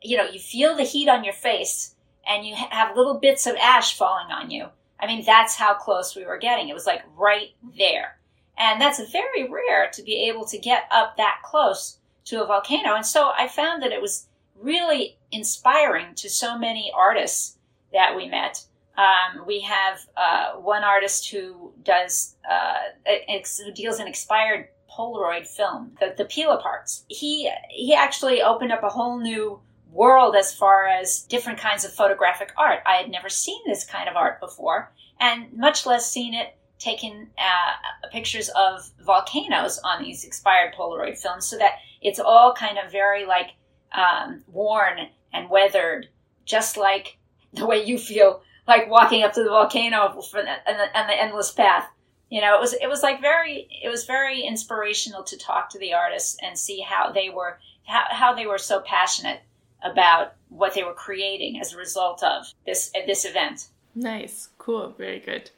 you 0.01 0.17
know 0.17 0.25
you 0.25 0.39
feel 0.39 0.75
the 0.75 0.83
heat 0.83 1.09
on 1.09 1.23
your 1.23 1.33
face 1.33 1.95
and 2.27 2.45
you 2.45 2.55
have 2.55 2.95
little 2.95 3.19
bits 3.19 3.45
of 3.47 3.55
ash 3.55 3.97
falling 3.97 4.31
on 4.31 4.51
you. 4.51 4.67
I 4.99 5.07
mean 5.07 5.25
that's 5.25 5.55
how 5.55 5.73
close 5.73 6.15
we 6.15 6.25
were 6.25 6.37
getting. 6.37 6.69
It 6.69 6.73
was 6.73 6.87
like 6.87 7.03
right 7.17 7.49
there 7.77 8.17
And 8.57 8.79
that's 8.79 8.99
very 9.11 9.49
rare 9.49 9.89
to 9.93 10.03
be 10.03 10.29
able 10.29 10.45
to 10.45 10.57
get 10.57 10.83
up 10.91 11.17
that 11.17 11.41
close 11.43 11.97
to 12.25 12.43
a 12.43 12.47
volcano. 12.47 12.95
And 12.95 13.05
so 13.05 13.31
I 13.37 13.47
found 13.47 13.81
that 13.83 13.91
it 13.91 14.01
was 14.01 14.27
really 14.59 15.17
inspiring 15.31 16.15
to 16.15 16.29
so 16.29 16.57
many 16.57 16.91
artists 16.95 17.57
that 17.91 18.15
we 18.15 18.27
met. 18.27 18.65
Um, 18.97 19.45
we 19.47 19.61
have 19.61 19.99
uh, 20.15 20.51
one 20.53 20.83
artist 20.83 21.29
who 21.29 21.73
does 21.83 22.35
uh, 22.49 22.75
ex- 23.05 23.61
deals 23.73 23.99
in 23.99 24.07
expired 24.07 24.67
Polaroid 24.89 25.47
film, 25.47 25.91
the, 25.99 26.13
the 26.15 26.25
peel 26.25 26.55
aparts. 26.55 27.03
He 27.07 27.49
he 27.69 27.95
actually 27.95 28.43
opened 28.43 28.71
up 28.71 28.83
a 28.83 28.89
whole 28.89 29.19
new 29.19 29.59
world 29.91 30.35
as 30.35 30.53
far 30.53 30.87
as 30.87 31.23
different 31.23 31.59
kinds 31.59 31.83
of 31.83 31.91
photographic 31.91 32.51
art. 32.57 32.81
I 32.85 32.97
had 32.97 33.09
never 33.09 33.29
seen 33.29 33.59
this 33.65 33.85
kind 33.85 34.07
of 34.07 34.15
art 34.15 34.39
before, 34.39 34.91
and 35.19 35.51
much 35.53 35.87
less 35.87 36.09
seen 36.09 36.35
it 36.35 36.55
taken 36.83 37.29
uh, 37.37 38.07
pictures 38.11 38.49
of 38.49 38.91
volcanoes 39.05 39.79
on 39.83 40.03
these 40.03 40.23
expired 40.23 40.73
Polaroid 40.77 41.17
films, 41.17 41.47
so 41.47 41.57
that 41.57 41.73
it's 42.01 42.19
all 42.19 42.53
kind 42.53 42.77
of 42.77 42.91
very 42.91 43.25
like 43.25 43.51
um, 43.93 44.43
worn 44.47 44.99
and 45.31 45.49
weathered, 45.49 46.09
just 46.45 46.77
like 46.77 47.17
the 47.53 47.65
way 47.65 47.83
you 47.83 47.97
feel 47.97 48.41
like 48.67 48.89
walking 48.89 49.23
up 49.23 49.33
to 49.33 49.43
the 49.43 49.49
volcano 49.49 50.07
and 50.07 50.79
the, 50.79 50.97
and 50.97 51.09
the 51.09 51.21
endless 51.21 51.51
path. 51.51 51.87
You 52.29 52.41
know, 52.41 52.55
it 52.55 52.61
was 52.61 52.73
it 52.73 52.87
was 52.87 53.03
like 53.03 53.21
very 53.21 53.67
it 53.83 53.89
was 53.89 54.05
very 54.05 54.41
inspirational 54.41 55.23
to 55.23 55.37
talk 55.37 55.69
to 55.69 55.79
the 55.79 55.93
artists 55.93 56.37
and 56.41 56.57
see 56.57 56.81
how 56.81 57.11
they 57.11 57.29
were 57.29 57.59
how, 57.85 58.05
how 58.09 58.33
they 58.33 58.47
were 58.47 58.57
so 58.57 58.81
passionate 58.81 59.41
about 59.83 60.33
what 60.49 60.73
they 60.73 60.83
were 60.83 60.93
creating 60.93 61.59
as 61.59 61.73
a 61.73 61.77
result 61.77 62.23
of 62.23 62.45
this 62.65 62.91
this 63.05 63.25
event. 63.25 63.67
Nice, 63.95 64.49
cool, 64.57 64.89
very 64.97 65.19
good. 65.19 65.51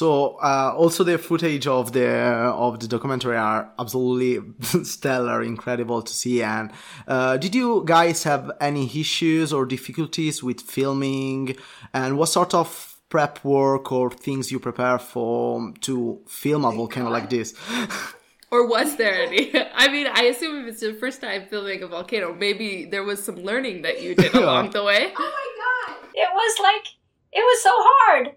So 0.00 0.38
uh, 0.42 0.72
also 0.78 1.04
the 1.04 1.18
footage 1.18 1.66
of 1.66 1.92
the 1.92 2.08
of 2.08 2.80
the 2.80 2.88
documentary 2.88 3.36
are 3.36 3.70
absolutely 3.78 4.40
stellar, 4.82 5.42
incredible 5.42 6.00
to 6.00 6.10
see. 6.10 6.42
And 6.42 6.72
uh, 7.06 7.36
did 7.36 7.54
you 7.54 7.82
guys 7.84 8.22
have 8.22 8.50
any 8.62 8.86
issues 8.86 9.52
or 9.52 9.66
difficulties 9.66 10.42
with 10.42 10.62
filming? 10.62 11.54
And 11.92 12.16
what 12.16 12.30
sort 12.30 12.54
of 12.54 12.96
prep 13.10 13.44
work 13.44 13.92
or 13.92 14.10
things 14.10 14.50
you 14.50 14.58
prepare 14.58 14.98
for 14.98 15.70
to 15.82 16.22
film 16.26 16.64
a 16.64 16.72
volcano 16.72 17.10
like 17.10 17.28
this? 17.28 17.52
Or 18.52 18.66
was 18.66 18.96
there 18.96 19.14
any? 19.26 19.52
I 19.74 19.86
mean, 19.92 20.08
I 20.12 20.22
assume 20.24 20.62
if 20.62 20.66
it's 20.72 20.82
your 20.82 20.94
first 20.94 21.20
time 21.20 21.46
filming 21.48 21.84
a 21.84 21.86
volcano, 21.86 22.34
maybe 22.34 22.84
there 22.84 23.04
was 23.04 23.22
some 23.22 23.36
learning 23.36 23.82
that 23.82 24.02
you 24.02 24.16
did 24.16 24.34
along 24.34 24.70
the 24.70 24.82
way. 24.82 25.12
Oh 25.16 25.30
my 25.38 25.48
god! 25.60 26.08
It 26.14 26.30
was 26.34 26.58
like 26.60 26.86
it 27.32 27.44
was 27.50 27.62
so 27.62 27.70
hard. 27.72 28.34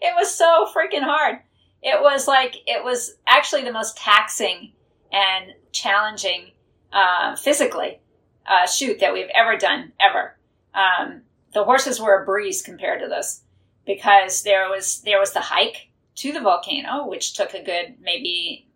It 0.00 0.14
was 0.16 0.34
so 0.34 0.66
freaking 0.74 1.02
hard. 1.02 1.38
It 1.82 2.00
was 2.00 2.26
like 2.26 2.56
it 2.66 2.82
was 2.82 3.16
actually 3.26 3.64
the 3.64 3.72
most 3.72 3.96
taxing 3.96 4.72
and 5.12 5.52
challenging 5.72 6.52
uh, 6.92 7.36
physically 7.36 8.00
uh, 8.46 8.66
shoot 8.66 9.00
that 9.00 9.12
we've 9.12 9.30
ever 9.34 9.56
done 9.56 9.92
ever. 10.00 10.36
Um, 10.74 11.22
the 11.54 11.64
horses 11.64 12.00
were 12.00 12.22
a 12.22 12.24
breeze 12.24 12.62
compared 12.62 13.00
to 13.00 13.08
this 13.08 13.42
because 13.86 14.42
there 14.42 14.68
was 14.68 15.00
there 15.02 15.20
was 15.20 15.32
the 15.32 15.40
hike 15.40 15.88
to 16.16 16.32
the 16.32 16.40
volcano, 16.40 17.06
which 17.06 17.34
took 17.34 17.54
a 17.54 17.62
good 17.62 17.94
maybe 18.00 18.68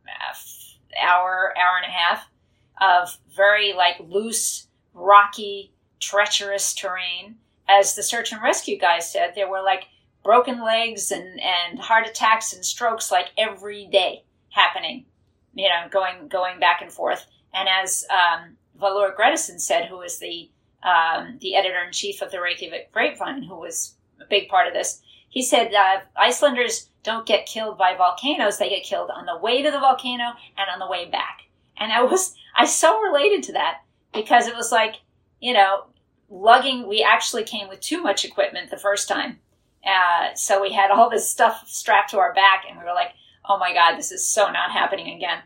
hour 1.01 1.55
hour 1.57 1.77
and 1.83 1.87
a 1.87 1.95
half 1.95 2.29
of 2.81 3.17
very 3.35 3.73
like 3.73 3.97
loose, 4.01 4.69
rocky, 4.95 5.73
treacherous 6.01 6.75
terrain. 6.75 7.37
As 7.69 7.95
the 7.95 8.03
search 8.03 8.33
and 8.33 8.43
rescue 8.43 8.79
guys 8.79 9.11
said, 9.11 9.33
there 9.35 9.49
were 9.49 9.63
like 9.63 9.85
broken 10.23 10.65
legs 10.65 11.11
and, 11.11 11.41
and 11.41 11.79
heart 11.79 12.07
attacks 12.07 12.53
and 12.53 12.65
strokes 12.65 13.11
like 13.11 13.29
every 13.37 13.87
day 13.87 14.25
happening, 14.51 15.05
you 15.55 15.69
know, 15.69 15.89
going 15.91 16.29
going 16.29 16.61
back 16.61 16.81
and 16.83 16.93
forth. 16.93 17.27
And 17.55 17.69
as 17.69 18.05
um, 18.11 18.57
Valur 18.81 19.15
Grettisson 19.17 19.61
said, 19.61 19.87
who 19.87 19.99
was 19.99 20.19
the 20.19 20.51
um, 20.83 21.39
the 21.41 21.55
editor 21.55 21.83
in 21.85 21.93
chief 21.93 22.23
of 22.23 22.31
the 22.31 22.41
Reykjavik 22.41 22.93
Grapevine, 22.93 23.43
who 23.43 23.57
was 23.57 23.95
a 24.21 24.25
big 24.29 24.49
part 24.49 24.67
of 24.67 24.75
this, 24.75 25.01
he 25.29 25.43
said 25.43 25.73
uh, 25.73 26.01
Icelanders 26.17 26.89
don't 27.03 27.27
get 27.27 27.47
killed 27.47 27.79
by 27.79 27.95
volcanoes; 27.97 28.59
they 28.59 28.69
get 28.69 28.85
killed 28.85 29.11
on 29.11 29.27
the 29.27 29.39
way 29.39 29.63
to 29.63 29.71
the 29.71 29.81
volcano 29.81 30.33
and 30.57 30.69
on 30.73 30.79
the 30.79 30.91
way 30.91 31.09
back. 31.09 31.43
And 31.77 31.93
I 31.93 32.03
was 32.03 32.35
I 32.57 32.67
so 32.67 33.01
related 33.01 33.43
to 33.45 33.53
that 33.53 33.83
because 34.15 34.47
it 34.47 34.57
was 34.57 34.71
like 34.73 34.97
you 35.41 35.53
know 35.53 35.87
lugging. 36.31 36.87
We 36.87 37.03
actually 37.03 37.45
came 37.45 37.69
with 37.69 37.81
too 37.81 38.03
much 38.03 38.25
equipment 38.25 38.71
the 38.71 38.77
first 38.77 39.09
time 39.09 39.39
uh, 39.85 40.35
so 40.35 40.61
we 40.61 40.73
had 40.73 40.91
all 40.91 41.11
this 41.11 41.29
stuff 41.29 41.65
strapped 41.67 42.11
to 42.11 42.19
our 42.19 42.33
back, 42.35 42.65
and 42.69 42.79
we 42.79 42.85
were 42.85 42.95
like, 42.95 43.13
"Oh 43.49 43.59
my 43.59 43.73
God, 43.73 43.97
this 43.97 44.13
is 44.13 44.27
so 44.27 44.51
not 44.51 44.71
happening 44.71 45.15
again." 45.15 45.43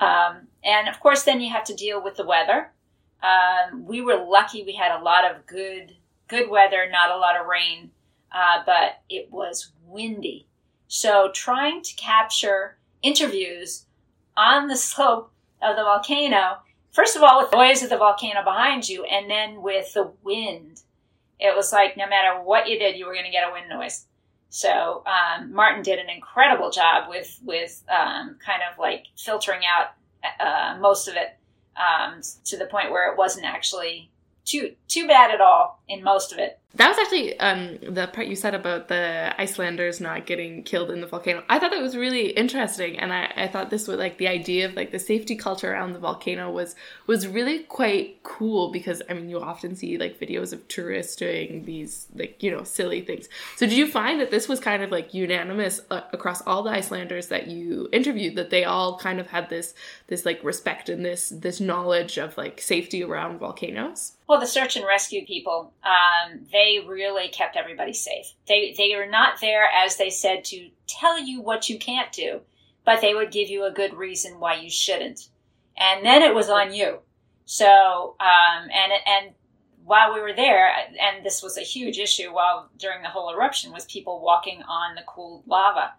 Um, 0.00 0.48
and 0.64 0.88
of 0.88 1.00
course, 1.00 1.24
then 1.24 1.40
you 1.40 1.50
have 1.50 1.64
to 1.64 1.74
deal 1.74 2.02
with 2.02 2.16
the 2.16 2.26
weather. 2.26 2.70
Um, 3.22 3.84
we 3.86 4.00
were 4.00 4.16
lucky; 4.16 4.62
we 4.64 4.74
had 4.74 4.92
a 4.92 5.02
lot 5.02 5.24
of 5.24 5.46
good 5.46 5.96
good 6.28 6.48
weather, 6.48 6.88
not 6.90 7.10
a 7.10 7.18
lot 7.18 7.38
of 7.38 7.46
rain, 7.46 7.90
uh, 8.32 8.62
but 8.64 9.00
it 9.10 9.30
was 9.30 9.72
windy. 9.86 10.46
So 10.88 11.30
trying 11.34 11.82
to 11.82 11.94
capture 11.94 12.78
interviews 13.02 13.86
on 14.36 14.68
the 14.68 14.76
slope 14.88 15.32
of 15.60 15.76
the 15.76 15.82
volcano, 15.82 16.58
first 16.92 17.16
of 17.16 17.22
all, 17.22 17.40
with 17.40 17.50
the 17.50 17.56
noise 17.56 17.82
of 17.82 17.90
the 17.90 17.98
volcano 17.98 18.44
behind 18.44 18.88
you, 18.88 19.04
and 19.04 19.28
then 19.28 19.60
with 19.60 19.92
the 19.94 20.12
wind 20.22 20.82
it 21.42 21.56
was 21.56 21.72
like 21.72 21.96
no 21.96 22.08
matter 22.08 22.40
what 22.40 22.68
you 22.68 22.78
did, 22.78 22.96
you 22.96 23.04
were 23.04 23.12
going 23.12 23.26
to 23.26 23.30
get 23.30 23.48
a 23.48 23.52
wind 23.52 23.68
noise. 23.68 24.06
So 24.48 25.02
um, 25.06 25.52
Martin 25.52 25.82
did 25.82 25.98
an 25.98 26.08
incredible 26.08 26.70
job 26.70 27.08
with 27.08 27.38
with 27.42 27.82
um, 27.90 28.36
kind 28.44 28.62
of 28.70 28.78
like 28.78 29.06
filtering 29.16 29.62
out 29.66 29.94
uh, 30.38 30.78
most 30.78 31.08
of 31.08 31.16
it 31.16 31.36
um, 31.76 32.20
to 32.44 32.56
the 32.56 32.66
point 32.66 32.90
where 32.90 33.10
it 33.10 33.18
wasn't 33.18 33.44
actually 33.44 34.10
too 34.44 34.74
too 34.88 35.06
bad 35.08 35.32
at 35.32 35.40
all 35.40 35.81
in 35.92 36.02
most 36.02 36.32
of 36.32 36.38
it. 36.38 36.58
That 36.74 36.88
was 36.88 36.96
actually 36.98 37.38
um, 37.38 37.76
the 37.82 38.06
part 38.06 38.28
you 38.28 38.36
said 38.36 38.54
about 38.54 38.88
the 38.88 39.34
Icelanders 39.38 40.00
not 40.00 40.24
getting 40.24 40.62
killed 40.62 40.90
in 40.90 41.02
the 41.02 41.06
volcano. 41.06 41.42
I 41.50 41.58
thought 41.58 41.70
that 41.70 41.82
was 41.82 41.98
really 41.98 42.30
interesting, 42.30 42.98
and 42.98 43.12
I, 43.12 43.30
I 43.36 43.46
thought 43.46 43.68
this 43.68 43.86
was 43.86 43.98
like 43.98 44.16
the 44.16 44.28
idea 44.28 44.66
of 44.66 44.74
like 44.74 44.90
the 44.90 44.98
safety 44.98 45.36
culture 45.36 45.70
around 45.70 45.92
the 45.92 45.98
volcano 45.98 46.50
was 46.50 46.74
was 47.06 47.28
really 47.28 47.64
quite 47.64 48.22
cool 48.22 48.72
because 48.72 49.02
I 49.10 49.12
mean 49.12 49.28
you 49.28 49.38
often 49.38 49.76
see 49.76 49.98
like 49.98 50.18
videos 50.18 50.54
of 50.54 50.66
tourists 50.68 51.14
doing 51.14 51.66
these 51.66 52.06
like 52.14 52.42
you 52.42 52.50
know 52.50 52.64
silly 52.64 53.02
things. 53.02 53.28
So 53.56 53.66
did 53.66 53.76
you 53.76 53.86
find 53.86 54.18
that 54.20 54.30
this 54.30 54.48
was 54.48 54.58
kind 54.58 54.82
of 54.82 54.90
like 54.90 55.12
unanimous 55.12 55.82
uh, 55.90 56.00
across 56.14 56.40
all 56.46 56.62
the 56.62 56.70
Icelanders 56.70 57.26
that 57.26 57.48
you 57.48 57.90
interviewed 57.92 58.36
that 58.36 58.48
they 58.48 58.64
all 58.64 58.96
kind 58.98 59.20
of 59.20 59.26
had 59.26 59.50
this 59.50 59.74
this 60.06 60.24
like 60.24 60.42
respect 60.42 60.88
and 60.88 61.04
this 61.04 61.28
this 61.28 61.60
knowledge 61.60 62.16
of 62.16 62.38
like 62.38 62.62
safety 62.62 63.04
around 63.04 63.40
volcanoes? 63.40 64.12
Well, 64.32 64.40
the 64.40 64.46
search 64.46 64.76
and 64.76 64.86
rescue 64.86 65.26
people, 65.26 65.74
um, 65.84 66.46
they 66.52 66.80
really 66.86 67.28
kept 67.28 67.56
everybody 67.56 67.92
safe. 67.92 68.26
They 68.46 68.74
they 68.76 68.94
are 68.94 69.08
not 69.08 69.40
there, 69.40 69.64
as 69.64 69.96
they 69.96 70.10
said, 70.10 70.44
to 70.46 70.70
tell 70.86 71.18
you 71.18 71.40
what 71.40 71.68
you 71.68 71.78
can't 71.78 72.12
do, 72.12 72.40
but 72.84 73.00
they 73.00 73.14
would 73.14 73.32
give 73.32 73.48
you 73.48 73.64
a 73.64 73.72
good 73.72 73.94
reason 73.94 74.38
why 74.38 74.54
you 74.54 74.70
shouldn't, 74.70 75.28
and 75.76 76.04
then 76.04 76.22
it 76.22 76.34
was 76.34 76.48
on 76.48 76.72
you. 76.72 76.98
So, 77.44 78.16
um, 78.20 78.68
and 78.72 78.92
and 79.06 79.34
while 79.84 80.14
we 80.14 80.20
were 80.20 80.32
there, 80.32 80.68
and 80.68 81.24
this 81.24 81.42
was 81.42 81.58
a 81.58 81.62
huge 81.62 81.98
issue 81.98 82.32
while 82.32 82.70
during 82.78 83.02
the 83.02 83.08
whole 83.08 83.32
eruption, 83.32 83.72
was 83.72 83.84
people 83.86 84.20
walking 84.20 84.62
on 84.62 84.94
the 84.94 85.02
cooled 85.02 85.42
lava, 85.46 85.94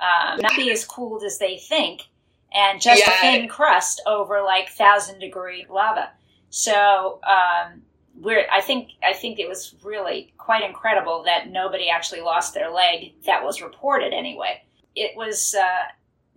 um, 0.00 0.40
not 0.40 0.56
be 0.56 0.70
as 0.70 0.86
cooled 0.86 1.22
as 1.22 1.38
they 1.38 1.58
think, 1.58 2.08
and 2.54 2.80
just 2.80 3.02
yeah. 3.06 3.12
a 3.12 3.20
thin 3.20 3.48
crust 3.48 4.00
over 4.06 4.40
like 4.42 4.70
thousand 4.70 5.18
degree 5.18 5.66
lava. 5.68 6.10
So 6.48 7.20
um, 7.26 7.82
we're 8.20 8.46
I 8.50 8.60
think 8.60 8.92
I 9.02 9.12
think 9.12 9.38
it 9.38 9.48
was 9.48 9.74
really 9.82 10.32
quite 10.38 10.64
incredible 10.64 11.22
that 11.24 11.48
nobody 11.50 11.90
actually 11.90 12.20
lost 12.20 12.54
their 12.54 12.70
leg. 12.70 13.12
That 13.26 13.44
was 13.44 13.62
reported 13.62 14.12
anyway. 14.12 14.62
It 14.94 15.16
was 15.16 15.54
uh, 15.54 15.88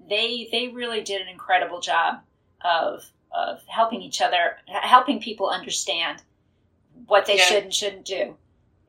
they 0.10 0.50
they 0.52 0.68
really 0.70 1.02
did 1.02 1.22
an 1.22 1.28
incredible 1.28 1.80
job 1.80 2.20
of 2.62 3.06
of 3.32 3.62
helping 3.68 4.02
each 4.02 4.22
other, 4.22 4.58
helping 4.68 5.22
people 5.22 5.50
understand 5.50 6.22
what 7.06 7.26
they 7.26 7.38
yeah. 7.38 7.44
should 7.44 7.64
and 7.64 7.74
shouldn't 7.74 8.06
do, 8.06 8.36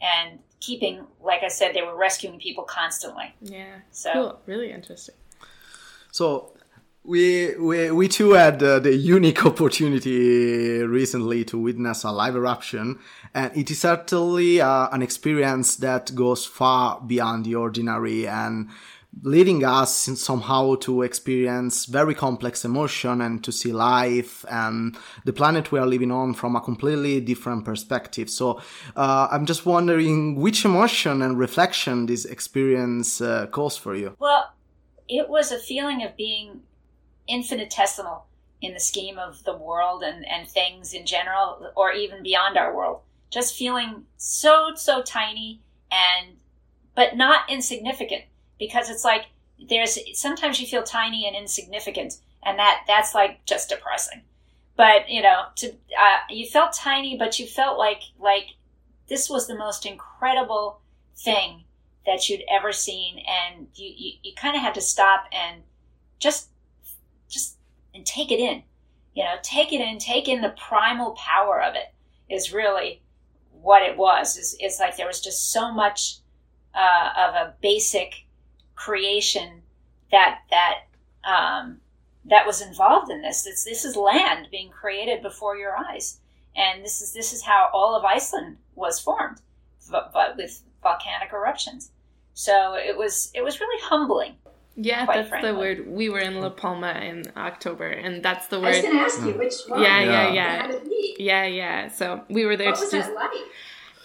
and 0.01 0.39
keeping, 0.61 1.07
like 1.23 1.43
I 1.43 1.49
said, 1.49 1.75
they 1.75 1.83
were 1.83 1.97
rescuing 1.97 2.39
people 2.39 2.65
constantly. 2.65 3.35
Yeah. 3.41 3.81
So 3.91 4.13
cool. 4.13 4.41
really 4.47 4.73
interesting. 4.73 5.15
So 6.13 6.53
we, 7.05 7.57
we, 7.57 7.91
we 7.91 8.09
too 8.09 8.33
had 8.33 8.63
uh, 8.63 8.79
the 8.79 8.95
unique 8.95 9.45
opportunity 9.47 10.83
recently 10.83 11.45
to 11.47 11.59
witness 11.59 12.05
a 12.05 12.11
live 12.11 12.37
eruption, 12.37 12.99
and 13.35 13.57
it 13.57 13.71
is 13.71 13.81
certainly 13.81 14.61
uh, 14.61 14.89
an 14.93 15.03
experience 15.03 15.77
that 15.77 16.15
goes 16.15 16.45
far 16.45 17.01
beyond 17.01 17.47
the 17.47 17.55
ordinary 17.55 18.29
and 18.29 18.69
leading 19.23 19.65
us 19.65 19.93
somehow 20.21 20.77
to 20.77 21.03
experience 21.03 21.87
very 21.87 22.15
complex 22.15 22.65
emotion 22.65 23.21
and 23.21 23.43
to 23.43 23.51
see 23.51 23.73
life 23.73 24.45
and 24.49 24.97
the 25.25 25.33
planet 25.33 25.73
we 25.73 25.81
are 25.81 25.87
living 25.87 26.13
on 26.13 26.33
from 26.33 26.55
a 26.55 26.61
completely 26.61 27.21
different 27.21 27.65
perspective. 27.65 28.31
So 28.31 28.61
uh, 28.95 29.29
I'm 29.31 29.47
just 29.47 29.67
wondering 29.67 30.37
which 30.37 30.65
emotion 30.65 31.23
and 31.23 31.39
reflection 31.39 32.07
this 32.07 32.25
experience 32.25 33.21
uh, 33.21 33.49
caused 33.49 33.81
for 33.81 33.97
you. 33.97 34.15
Well, 34.19 34.53
it 35.09 35.29
was 35.29 35.51
a 35.51 35.59
feeling 35.59 36.05
of 36.05 36.17
being 36.17 36.63
infinitesimal 37.31 38.27
in 38.61 38.75
the 38.75 38.81
scheme 38.81 39.19
of 39.19 39.43
the 39.45 39.57
world 39.57 40.03
and, 40.03 40.27
and 40.27 40.49
things 40.49 40.93
in 40.93 41.07
general, 41.07 41.73
or 41.77 41.93
even 41.93 42.23
beyond 42.23 42.59
our 42.59 42.75
world. 42.77 43.01
Just 43.31 43.57
feeling 43.57 44.05
so, 44.17 44.73
so 44.75 45.03
tiny 45.03 45.63
and, 45.91 46.37
but 46.95 47.17
not 47.17 47.49
insignificant 47.49 48.25
because 48.59 48.91
it's 48.91 49.05
like 49.05 49.27
there's 49.69 49.99
sometimes 50.15 50.61
you 50.61 50.67
feel 50.67 50.83
tiny 50.83 51.27
and 51.27 51.37
insignificant 51.37 52.19
and 52.45 52.59
that 52.59 52.83
that's 52.87 53.15
like 53.15 53.45
just 53.45 53.69
depressing 53.69 54.23
but 54.77 55.09
you 55.09 55.21
know 55.21 55.45
to 55.57 55.69
uh, 55.69 56.19
you 56.29 56.47
felt 56.47 56.73
tiny 56.73 57.17
but 57.17 57.39
you 57.39 57.47
felt 57.47 57.79
like 57.79 58.03
like 58.19 58.47
this 59.09 59.29
was 59.29 59.47
the 59.47 59.57
most 59.57 59.85
incredible 59.85 60.81
thing 61.17 61.65
that 62.07 62.29
you'd 62.29 62.45
ever 62.51 62.73
seen 62.73 63.19
and 63.19 63.67
you 63.75 63.93
you, 63.95 64.13
you 64.23 64.33
kind 64.35 64.57
of 64.57 64.63
had 64.63 64.75
to 64.75 64.81
stop 64.81 65.25
and 65.33 65.63
just 66.19 66.50
just 67.31 67.57
and 67.95 68.05
take 68.05 68.31
it 68.31 68.39
in 68.39 68.63
you 69.15 69.25
know 69.25 69.35
take 69.43 69.73
it 69.73 69.81
in 69.81 69.99
take 69.99 70.29
in 70.29 70.41
the 70.41 70.55
primal 70.69 71.13
power 71.13 71.63
of 71.63 71.75
it 71.75 71.95
is 72.29 72.53
really 72.53 73.03
what 73.63 73.83
it 73.83 73.97
was 73.97 74.37
is 74.37 74.57
it's 74.61 74.81
like 74.81 74.97
there 74.97 75.07
was 75.07 75.21
just 75.21 75.53
so 75.53 75.73
much 75.73 76.19
uh, 76.75 77.11
of 77.17 77.35
a 77.35 77.55
basic 77.61 78.27
creation 78.75 79.63
that 80.11 80.41
that 80.51 80.79
um, 81.25 81.81
that 82.25 82.47
was 82.47 82.61
involved 82.61 83.11
in 83.11 83.23
this. 83.23 83.43
This 83.43 83.65
this 83.65 83.85
is 83.85 83.97
land 83.97 84.49
being 84.51 84.71
created 84.71 85.23
before 85.23 85.57
your 85.57 85.77
eyes, 85.77 86.21
and 86.57 86.85
this 86.85 87.01
is 87.01 87.13
this 87.13 87.33
is 87.33 87.43
how 87.43 87.69
all 87.73 87.95
of 87.95 88.05
Iceland 88.05 88.57
was 88.75 89.01
formed, 89.01 89.41
but, 89.91 90.13
but 90.13 90.37
with 90.37 90.63
volcanic 90.83 91.33
eruptions. 91.33 91.91
So 92.35 92.75
it 92.75 92.97
was 92.97 93.31
it 93.35 93.43
was 93.43 93.61
really 93.61 93.83
humbling. 93.83 94.37
Yeah, 94.77 95.05
that's 95.05 95.29
frankly. 95.29 95.51
the 95.51 95.59
word. 95.59 95.87
We 95.87 96.09
were 96.09 96.21
in 96.21 96.41
La 96.41 96.51
Palma 96.51 96.93
in 96.93 97.31
October, 97.37 97.89
and 97.89 98.23
that's 98.23 98.47
the 98.47 98.61
word. 98.61 98.69
I 98.69 98.71
was 98.77 98.83
going 98.83 98.97
to 98.97 99.03
ask 99.03 99.21
you 99.23 99.33
which 99.33 99.55
one. 99.67 99.83
Yeah, 99.83 100.01
yeah, 100.01 100.33
yeah, 100.33 100.73
yeah, 100.73 101.15
yeah, 101.19 101.45
yeah. 101.45 101.89
So 101.89 102.23
we 102.29 102.47
were 102.47 102.57
there 102.57 102.69
what 102.69 102.77
to 102.77 102.83
was 102.83 102.91
just. 102.91 103.09
That 103.09 103.15
like? 103.15 103.31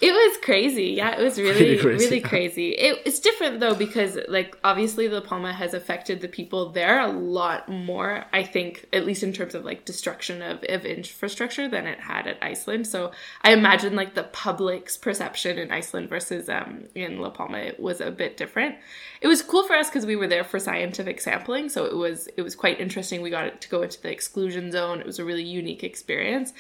It 0.05 0.11
was 0.11 0.37
crazy. 0.43 0.89
Yeah, 0.89 1.19
it 1.19 1.23
was 1.23 1.39
really, 1.39 1.79
crazy. 1.79 2.05
really 2.05 2.21
crazy. 2.21 2.69
It, 2.73 3.01
it's 3.05 3.19
different 3.19 3.59
though 3.59 3.73
because, 3.73 4.19
like, 4.27 4.55
obviously, 4.63 5.09
La 5.09 5.19
Palma 5.19 5.51
has 5.51 5.73
affected 5.73 6.21
the 6.21 6.27
people 6.27 6.69
there 6.69 6.99
a 6.99 7.07
lot 7.07 7.67
more. 7.67 8.23
I 8.31 8.43
think, 8.43 8.85
at 8.93 9.03
least 9.03 9.23
in 9.23 9.33
terms 9.33 9.55
of 9.55 9.65
like 9.65 9.83
destruction 9.83 10.43
of, 10.43 10.63
of 10.69 10.85
infrastructure, 10.85 11.67
than 11.67 11.87
it 11.87 11.99
had 11.99 12.27
at 12.27 12.37
Iceland. 12.43 12.85
So 12.85 13.13
I 13.41 13.53
imagine 13.53 13.95
like 13.95 14.13
the 14.13 14.25
public's 14.25 14.95
perception 14.95 15.57
in 15.57 15.71
Iceland 15.71 16.07
versus 16.07 16.49
um 16.49 16.83
in 16.93 17.19
La 17.19 17.31
Palma 17.31 17.57
it 17.57 17.79
was 17.79 17.99
a 17.99 18.11
bit 18.11 18.37
different. 18.37 18.75
It 19.21 19.27
was 19.27 19.41
cool 19.41 19.65
for 19.65 19.75
us 19.75 19.89
because 19.89 20.05
we 20.05 20.15
were 20.15 20.27
there 20.27 20.43
for 20.43 20.59
scientific 20.59 21.19
sampling, 21.19 21.67
so 21.67 21.83
it 21.83 21.95
was 21.95 22.29
it 22.37 22.43
was 22.43 22.53
quite 22.53 22.79
interesting. 22.79 23.23
We 23.23 23.31
got 23.31 23.59
to 23.59 23.69
go 23.69 23.81
into 23.81 23.99
the 23.99 24.11
exclusion 24.11 24.71
zone. 24.71 24.99
It 24.99 25.07
was 25.07 25.17
a 25.17 25.25
really 25.25 25.43
unique 25.43 25.83
experience 25.83 26.53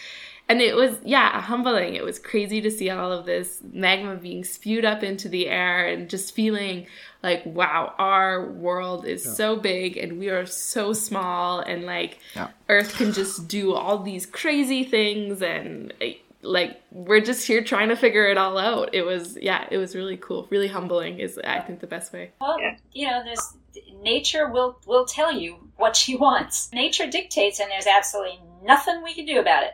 and 0.47 0.61
it 0.61 0.75
was 0.75 0.97
yeah 1.03 1.41
humbling. 1.41 1.95
It 1.95 2.03
was 2.03 2.19
crazy 2.19 2.61
to 2.61 2.71
see 2.71 2.89
all 2.89 3.11
of 3.11 3.25
this 3.25 3.61
magma 3.73 4.15
being 4.15 4.43
spewed 4.43 4.85
up 4.85 5.03
into 5.03 5.27
the 5.27 5.47
air 5.47 5.87
and 5.87 6.09
just 6.09 6.35
feeling 6.35 6.85
like 7.23 7.43
wow 7.45 7.93
our 7.97 8.51
world 8.51 9.05
is 9.05 9.25
yeah. 9.25 9.31
so 9.33 9.55
big 9.55 9.97
and 9.97 10.19
we 10.19 10.29
are 10.29 10.45
so 10.45 10.93
small 10.93 11.59
and 11.59 11.85
like 11.85 12.19
yeah. 12.35 12.49
earth 12.69 12.95
can 12.95 13.11
just 13.11 13.47
do 13.47 13.73
all 13.73 14.03
these 14.03 14.25
crazy 14.25 14.83
things 14.83 15.41
and 15.41 15.93
eh, 16.01 16.13
like 16.43 16.79
we're 16.91 17.21
just 17.21 17.47
here 17.47 17.63
trying 17.63 17.89
to 17.89 17.95
figure 17.95 18.27
it 18.27 18.37
all 18.37 18.59
out. 18.59 18.93
It 18.93 19.01
was 19.01 19.37
yeah 19.41 19.67
it 19.71 19.77
was 19.77 19.95
really 19.95 20.17
cool. 20.17 20.47
Really 20.51 20.67
humbling 20.67 21.19
is 21.19 21.39
i 21.43 21.59
think 21.59 21.79
the 21.79 21.87
best 21.87 22.13
way. 22.13 22.31
Well 22.39 22.57
you 22.93 23.07
know 23.07 23.23
there's 23.23 23.57
nature 24.03 24.47
will 24.47 24.79
will 24.85 25.05
tell 25.05 25.31
you 25.31 25.69
what 25.77 25.95
she 25.95 26.15
wants. 26.27 26.71
Nature 26.71 27.09
dictates 27.09 27.59
and 27.59 27.71
there's 27.71 27.87
absolutely 27.87 28.39
nothing 28.63 29.01
we 29.03 29.15
can 29.15 29.25
do 29.25 29.39
about 29.39 29.63
it 29.63 29.73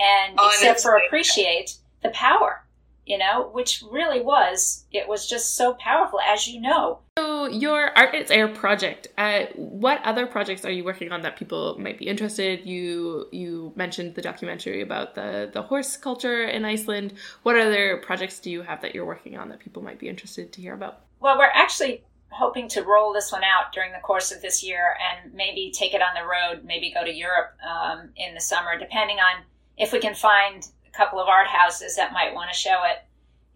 and 0.00 0.34
oh, 0.38 0.48
except 0.48 0.80
for 0.80 0.96
appreciate 0.96 1.76
the 2.02 2.10
power 2.10 2.64
you 3.10 3.18
know 3.18 3.50
which 3.52 3.82
really 3.90 4.20
was 4.20 4.84
it 4.92 5.08
was 5.08 5.26
just 5.26 5.56
so 5.56 5.74
powerful 5.74 6.20
as 6.20 6.46
you 6.46 6.60
know. 6.60 7.00
So 7.18 7.48
your 7.48 7.96
art 7.98 8.14
is 8.14 8.30
air 8.30 8.48
project 8.48 9.08
uh, 9.18 9.46
what 9.56 10.00
other 10.04 10.26
projects 10.26 10.64
are 10.64 10.70
you 10.70 10.84
working 10.84 11.10
on 11.10 11.22
that 11.22 11.36
people 11.36 11.76
might 11.78 11.98
be 11.98 12.06
interested? 12.06 12.64
You 12.64 13.26
you 13.32 13.72
mentioned 13.74 14.14
the 14.14 14.22
documentary 14.22 14.80
about 14.80 15.16
the 15.16 15.50
the 15.52 15.62
horse 15.62 15.96
culture 15.96 16.44
in 16.44 16.64
iceland. 16.64 17.14
What 17.42 17.56
other 17.56 17.96
projects 17.98 18.38
do 18.38 18.50
you 18.50 18.62
have 18.62 18.80
that 18.82 18.94
you're 18.94 19.06
working 19.06 19.36
on 19.36 19.48
that 19.48 19.58
people 19.58 19.82
might 19.82 19.98
be 19.98 20.08
interested 20.08 20.52
to 20.52 20.60
hear 20.60 20.74
about? 20.74 21.00
Well 21.18 21.36
we're 21.36 21.50
actually 21.52 22.04
hoping 22.32 22.68
to 22.68 22.82
roll 22.82 23.12
this 23.12 23.32
one 23.32 23.42
out 23.42 23.72
during 23.72 23.90
the 23.90 23.98
course 23.98 24.30
of 24.30 24.40
this 24.40 24.62
year 24.62 24.94
and 25.10 25.34
maybe 25.34 25.72
take 25.74 25.94
it 25.94 26.00
on 26.00 26.14
the 26.14 26.22
road 26.22 26.64
maybe 26.64 26.92
go 26.94 27.04
to 27.04 27.12
europe 27.12 27.56
um, 27.68 28.08
in 28.14 28.34
the 28.34 28.40
summer 28.40 28.78
depending 28.78 29.18
on 29.18 29.42
if 29.76 29.92
we 29.92 30.00
can 30.00 30.14
find 30.14 30.66
a 30.86 30.96
couple 30.96 31.20
of 31.20 31.28
art 31.28 31.46
houses 31.46 31.96
that 31.96 32.12
might 32.12 32.34
want 32.34 32.50
to 32.50 32.56
show 32.56 32.82
it, 32.84 33.04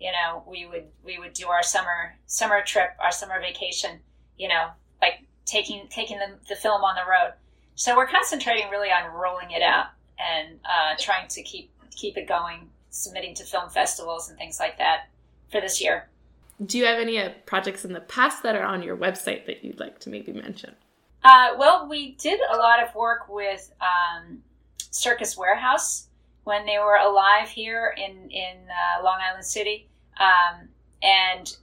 you 0.00 0.10
know, 0.12 0.42
we 0.46 0.66
would 0.66 0.84
we 1.04 1.18
would 1.18 1.32
do 1.32 1.48
our 1.48 1.62
summer 1.62 2.14
summer 2.26 2.62
trip, 2.62 2.90
our 3.00 3.12
summer 3.12 3.40
vacation, 3.40 4.00
you 4.36 4.48
know, 4.48 4.68
like 5.00 5.24
taking 5.46 5.86
taking 5.88 6.18
the, 6.18 6.34
the 6.48 6.56
film 6.56 6.82
on 6.82 6.94
the 6.96 7.10
road. 7.10 7.34
So 7.76 7.96
we're 7.96 8.06
concentrating 8.06 8.70
really 8.70 8.90
on 8.90 9.12
rolling 9.12 9.50
it 9.50 9.62
out 9.62 9.86
and 10.18 10.58
uh, 10.64 10.94
trying 10.98 11.28
to 11.28 11.42
keep 11.42 11.70
keep 11.90 12.16
it 12.16 12.28
going, 12.28 12.68
submitting 12.90 13.34
to 13.36 13.44
film 13.44 13.70
festivals 13.70 14.28
and 14.28 14.38
things 14.38 14.58
like 14.60 14.78
that 14.78 15.08
for 15.50 15.60
this 15.60 15.80
year. 15.80 16.08
Do 16.64 16.78
you 16.78 16.84
have 16.84 16.98
any 16.98 17.18
uh, 17.18 17.30
projects 17.46 17.84
in 17.84 17.92
the 17.92 18.00
past 18.00 18.42
that 18.42 18.54
are 18.54 18.64
on 18.64 18.82
your 18.82 18.96
website 18.96 19.46
that 19.46 19.64
you'd 19.64 19.80
like 19.80 19.98
to 20.00 20.10
maybe 20.10 20.32
mention? 20.32 20.74
Uh, 21.22 21.54
well, 21.58 21.88
we 21.88 22.12
did 22.12 22.38
a 22.52 22.56
lot 22.56 22.82
of 22.82 22.94
work 22.94 23.28
with 23.28 23.72
um, 23.80 24.42
Circus 24.94 25.36
Warehouse 25.36 26.06
when 26.44 26.66
they 26.66 26.78
were 26.78 26.96
alive 26.96 27.48
here 27.48 27.94
in 27.96 28.30
in 28.30 28.56
uh, 28.68 29.02
Long 29.02 29.18
Island 29.20 29.44
City, 29.44 29.88
um, 30.20 30.68
and 31.02 31.56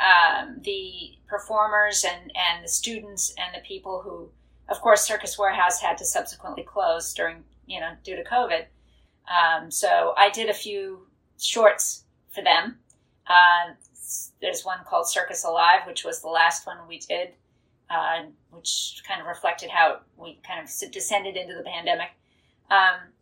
um, 0.00 0.60
the 0.62 1.18
performers 1.26 2.04
and 2.04 2.32
and 2.34 2.64
the 2.64 2.68
students 2.68 3.34
and 3.36 3.54
the 3.54 3.66
people 3.66 4.00
who, 4.00 4.30
of 4.68 4.80
course, 4.80 5.02
Circus 5.02 5.38
Warehouse 5.38 5.80
had 5.80 5.98
to 5.98 6.06
subsequently 6.06 6.62
close 6.62 7.12
during 7.12 7.44
you 7.66 7.78
know 7.78 7.92
due 8.02 8.16
to 8.16 8.24
COVID. 8.24 8.64
Um, 9.28 9.70
so 9.70 10.14
I 10.16 10.30
did 10.30 10.48
a 10.48 10.54
few 10.54 11.06
shorts 11.38 12.04
for 12.30 12.42
them. 12.42 12.78
Uh, 13.26 13.74
there's 14.40 14.64
one 14.64 14.78
called 14.86 15.06
Circus 15.06 15.44
Alive, 15.44 15.80
which 15.86 16.04
was 16.04 16.22
the 16.22 16.28
last 16.28 16.66
one 16.66 16.78
we 16.88 17.00
did, 17.00 17.34
uh, 17.90 18.22
which 18.50 19.02
kind 19.06 19.20
of 19.20 19.26
reflected 19.26 19.68
how 19.68 19.98
we 20.16 20.40
kind 20.46 20.66
of 20.66 20.90
descended 20.90 21.36
into 21.36 21.54
the 21.54 21.64
pandemic. 21.64 22.08
Um, 22.70 23.12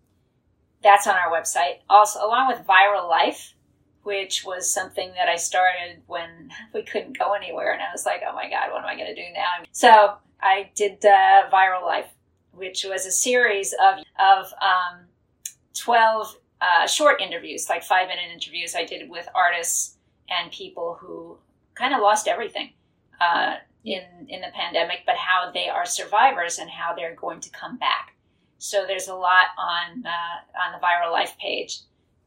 that's 0.83 1.07
on 1.07 1.15
our 1.15 1.31
website. 1.31 1.81
Also, 1.89 2.25
along 2.25 2.49
with 2.49 2.67
Viral 2.67 3.09
Life, 3.09 3.55
which 4.03 4.45
was 4.45 4.73
something 4.73 5.11
that 5.17 5.29
I 5.29 5.37
started 5.37 6.03
when 6.07 6.51
we 6.75 6.83
couldn't 6.83 7.19
go 7.19 7.33
anywhere, 7.33 7.73
and 7.73 7.83
I 7.83 7.91
was 7.93 8.07
like, 8.07 8.23
"Oh 8.27 8.35
my 8.35 8.49
God, 8.49 8.71
what 8.73 8.83
am 8.83 8.87
I 8.87 8.97
going 8.97 9.15
to 9.15 9.15
do 9.15 9.33
now?" 9.35 9.65
So 9.73 10.17
I 10.41 10.71
did 10.75 11.05
uh, 11.05 11.49
Viral 11.51 11.83
Life, 11.83 12.11
which 12.53 12.85
was 12.85 13.07
a 13.07 13.13
series 13.13 13.73
of 13.73 14.05
of 14.19 14.53
um, 14.63 15.07
twelve 15.75 16.37
uh, 16.61 16.87
short 16.87 17.21
interviews, 17.21 17.69
like 17.69 17.83
five 17.83 18.09
minute 18.09 18.25
interviews, 18.33 18.75
I 18.75 18.85
did 18.85 19.11
with 19.11 19.29
artists 19.35 19.97
and 20.29 20.51
people 20.51 20.97
who 21.01 21.39
kind 21.75 21.95
of 21.95 22.01
lost 22.01 22.29
everything 22.29 22.73
uh, 23.21 23.57
in 23.85 24.03
in 24.29 24.41
the 24.41 24.49
pandemic, 24.55 25.01
but 25.07 25.17
how 25.17 25.51
they 25.53 25.69
are 25.69 25.85
survivors 25.85 26.59
and 26.59 26.71
how 26.71 26.95
they're 26.95 27.15
going 27.15 27.41
to 27.41 27.51
come 27.51 27.77
back. 27.77 28.16
So 28.59 28.85
there's 28.87 29.09
a 29.09 29.15
lot 29.15 29.47
on 29.59 30.05
uh, 30.07 30.65
on 30.65 30.73
the 30.73 30.85
Viral 30.85 31.13
Life 31.13 31.37
page. 31.39 31.81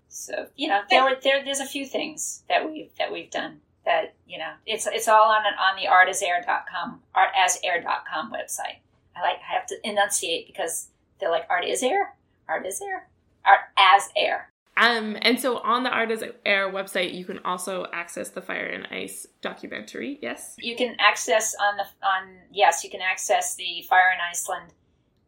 So 0.10 0.48
you 0.56 0.68
know 0.68 0.82
there 0.90 1.04
were 1.04 1.18
there 1.22 1.44
there's 1.44 1.60
a 1.60 1.66
few 1.66 1.86
things 1.86 2.44
that 2.50 2.70
we've 2.70 2.92
that 2.98 3.12
we've 3.12 3.30
done 3.30 3.62
that 3.86 4.16
you 4.28 4.38
know 4.38 4.52
it's 4.66 4.88
it's 4.88 5.08
all 5.08 5.32
on 5.32 5.44
on 5.46 5.76
the 5.76 5.88
artasair.com 5.88 7.02
artasair.com 7.16 8.32
website. 8.32 8.80
I 9.16 9.22
like 9.22 9.38
I 9.38 9.54
have 9.54 9.68
to 9.68 9.76
enunciate 9.84 10.48
because 10.48 10.90
they're 11.20 11.32
like 11.32 11.46
art 11.50 11.66
is 11.66 11.84
air, 11.84 12.16
art 12.48 12.66
is 12.66 12.82
air, 12.82 13.08
art 13.46 13.62
as 13.78 14.10
air. 14.16 14.52
Um, 14.80 15.18
and 15.24 15.38
so 15.38 15.58
on 15.58 15.84
the 15.84 15.90
Art 15.90 16.10
as 16.10 16.24
Air 16.46 16.72
website, 16.72 17.14
you 17.14 17.26
can 17.26 17.40
also 17.40 17.86
access 17.92 18.30
the 18.30 18.42
Fire 18.42 18.66
and 18.66 18.88
Ice 18.92 19.28
documentary. 19.42 20.18
Yes, 20.22 20.56
you 20.58 20.78
can 20.78 20.96
access 21.00 21.54
on 21.62 21.76
the 21.76 21.84
on 22.08 22.38
yes, 22.50 22.82
you 22.84 22.90
can 22.90 23.02
access 23.02 23.56
the 23.56 23.84
Fire 23.90 24.10
and 24.14 24.22
Iceland 24.22 24.72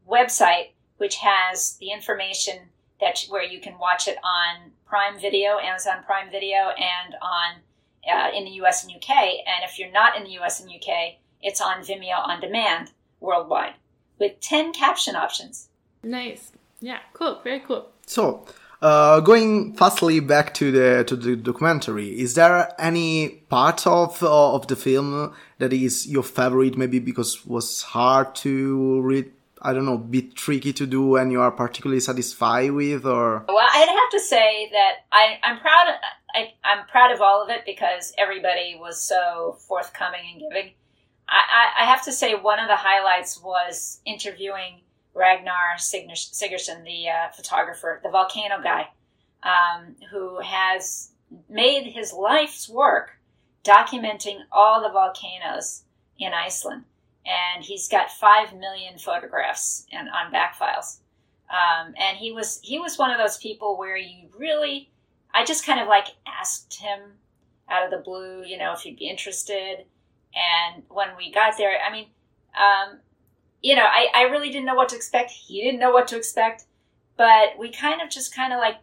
website 0.10 0.70
which 1.02 1.16
has 1.16 1.78
the 1.80 1.90
information 1.92 2.60
that 3.00 3.26
where 3.28 3.44
you 3.44 3.60
can 3.60 3.80
watch 3.80 4.08
it 4.08 4.18
on 4.24 4.70
Prime 4.86 5.20
Video, 5.20 5.58
Amazon 5.58 6.04
Prime 6.06 6.30
Video, 6.30 6.70
and 6.78 7.16
on 7.20 7.56
uh, 8.08 8.30
in 8.38 8.46
the 8.46 8.52
U.S. 8.62 8.84
and 8.84 8.92
U.K. 8.92 9.44
And 9.48 9.68
if 9.68 9.80
you're 9.80 9.92
not 9.92 10.16
in 10.16 10.26
the 10.26 10.34
U.S. 10.42 10.62
and 10.62 10.70
U.K., 10.70 11.18
it's 11.42 11.60
on 11.60 11.82
Vimeo 11.82 12.20
on 12.24 12.40
demand 12.40 12.92
worldwide 13.20 13.74
with 14.20 14.40
ten 14.42 14.74
caption 14.74 15.16
options. 15.16 15.70
Nice. 16.04 16.52
Yeah. 16.82 17.00
Cool. 17.14 17.42
Very 17.44 17.62
cool. 17.62 17.90
So. 18.06 18.46
Uh, 18.84 19.20
going 19.20 19.74
fastly 19.74 20.20
back 20.20 20.56
to 20.56 20.72
the 20.72 21.04
to 21.04 21.16
the 21.16 21.36
documentary, 21.36 22.20
is 22.20 22.34
there 22.34 22.74
any 22.82 23.30
part 23.48 23.86
of 23.86 24.24
uh, 24.24 24.56
of 24.56 24.66
the 24.66 24.76
film 24.76 25.32
that 25.60 25.72
is 25.72 26.08
your 26.08 26.24
favorite? 26.24 26.76
Maybe 26.76 26.98
because 26.98 27.46
was 27.46 27.84
hard 27.84 28.34
to 28.38 29.02
read. 29.02 29.32
I 29.62 29.74
don't 29.74 29.86
know, 29.86 29.98
bit 29.98 30.36
tricky 30.36 30.74
to 30.74 30.88
do, 30.88 31.18
and 31.18 31.32
you 31.32 31.42
are 31.42 31.52
particularly 31.52 32.00
satisfied 32.00 32.72
with, 32.72 33.06
or 33.06 33.46
well, 33.48 33.58
I'd 33.60 33.88
have 33.88 34.12
to 34.12 34.20
say 34.20 34.70
that 34.72 34.94
I, 35.12 35.38
I'm 35.44 35.60
proud. 35.60 35.90
Of, 35.90 35.96
I, 36.34 36.54
I'm 36.64 36.88
proud 36.88 37.12
of 37.12 37.22
all 37.22 37.44
of 37.44 37.50
it 37.50 37.64
because 37.66 38.14
everybody 38.18 38.76
was 38.80 39.02
so 39.02 39.58
forthcoming 39.68 40.22
and 40.32 40.42
giving. 40.42 40.72
I, 41.30 41.42
I, 41.78 41.84
I 41.84 41.86
have 41.86 42.04
to 42.06 42.12
say 42.12 42.34
one 42.34 42.60
of 42.60 42.68
the 42.68 42.76
highlights 42.76 43.40
was 43.42 44.00
interviewing 44.06 44.82
Ragnar 45.14 45.78
Sigurdsson, 45.78 46.84
the 46.84 47.10
uh, 47.10 47.30
photographer, 47.36 48.00
the 48.04 48.10
volcano 48.10 48.62
guy, 48.64 48.88
um, 49.44 49.96
who 50.10 50.40
has 50.40 51.12
made 51.50 51.86
his 51.92 52.14
life's 52.14 52.68
work 52.68 53.18
documenting 53.64 54.40
all 54.52 54.82
the 54.82 54.90
volcanoes 54.90 55.84
in 56.18 56.34
Iceland. 56.34 56.86
And 57.26 57.64
he's 57.64 57.88
got 57.88 58.12
five 58.12 58.54
million 58.54 58.98
photographs 58.98 59.86
and 59.92 60.10
on 60.10 60.32
back 60.32 60.56
files. 60.56 61.00
Um, 61.52 61.94
and 62.00 62.18
he 62.18 62.32
was 62.32 62.60
he 62.64 62.80
was 62.80 62.98
one 62.98 63.12
of 63.12 63.18
those 63.18 63.38
people 63.38 63.78
where 63.78 63.98
you 63.98 64.30
really, 64.38 64.90
I 65.34 65.44
just 65.46 65.66
kind 65.66 65.80
of 65.80 65.88
like 65.88 66.08
asked 66.26 66.80
him 66.80 67.00
out 67.70 67.86
of 67.86 67.92
the 67.92 68.04
blue, 68.04 68.44
you 68.44 68.58
know, 68.58 68.74
if 68.74 68.82
he'd 68.82 68.98
be 68.98 69.10
interested. 69.10 69.86
And 70.34 70.84
when 70.90 71.10
we 71.18 71.32
got 71.32 71.58
there, 71.58 71.78
I 71.86 71.92
mean, 71.92 72.08
um, 72.58 73.00
you 73.62 73.76
know, 73.76 73.86
I, 73.86 74.08
I 74.16 74.22
really 74.24 74.50
didn't 74.50 74.66
know 74.66 74.76
what 74.76 74.90
to 74.90 74.96
expect. 74.96 75.32
He 75.32 75.62
didn't 75.62 75.80
know 75.80 75.92
what 75.92 76.08
to 76.10 76.18
expect, 76.18 76.66
but 77.18 77.58
we 77.60 77.70
kind 77.70 78.02
of 78.02 78.10
just 78.10 78.34
kind 78.34 78.54
of 78.54 78.60
like 78.60 78.78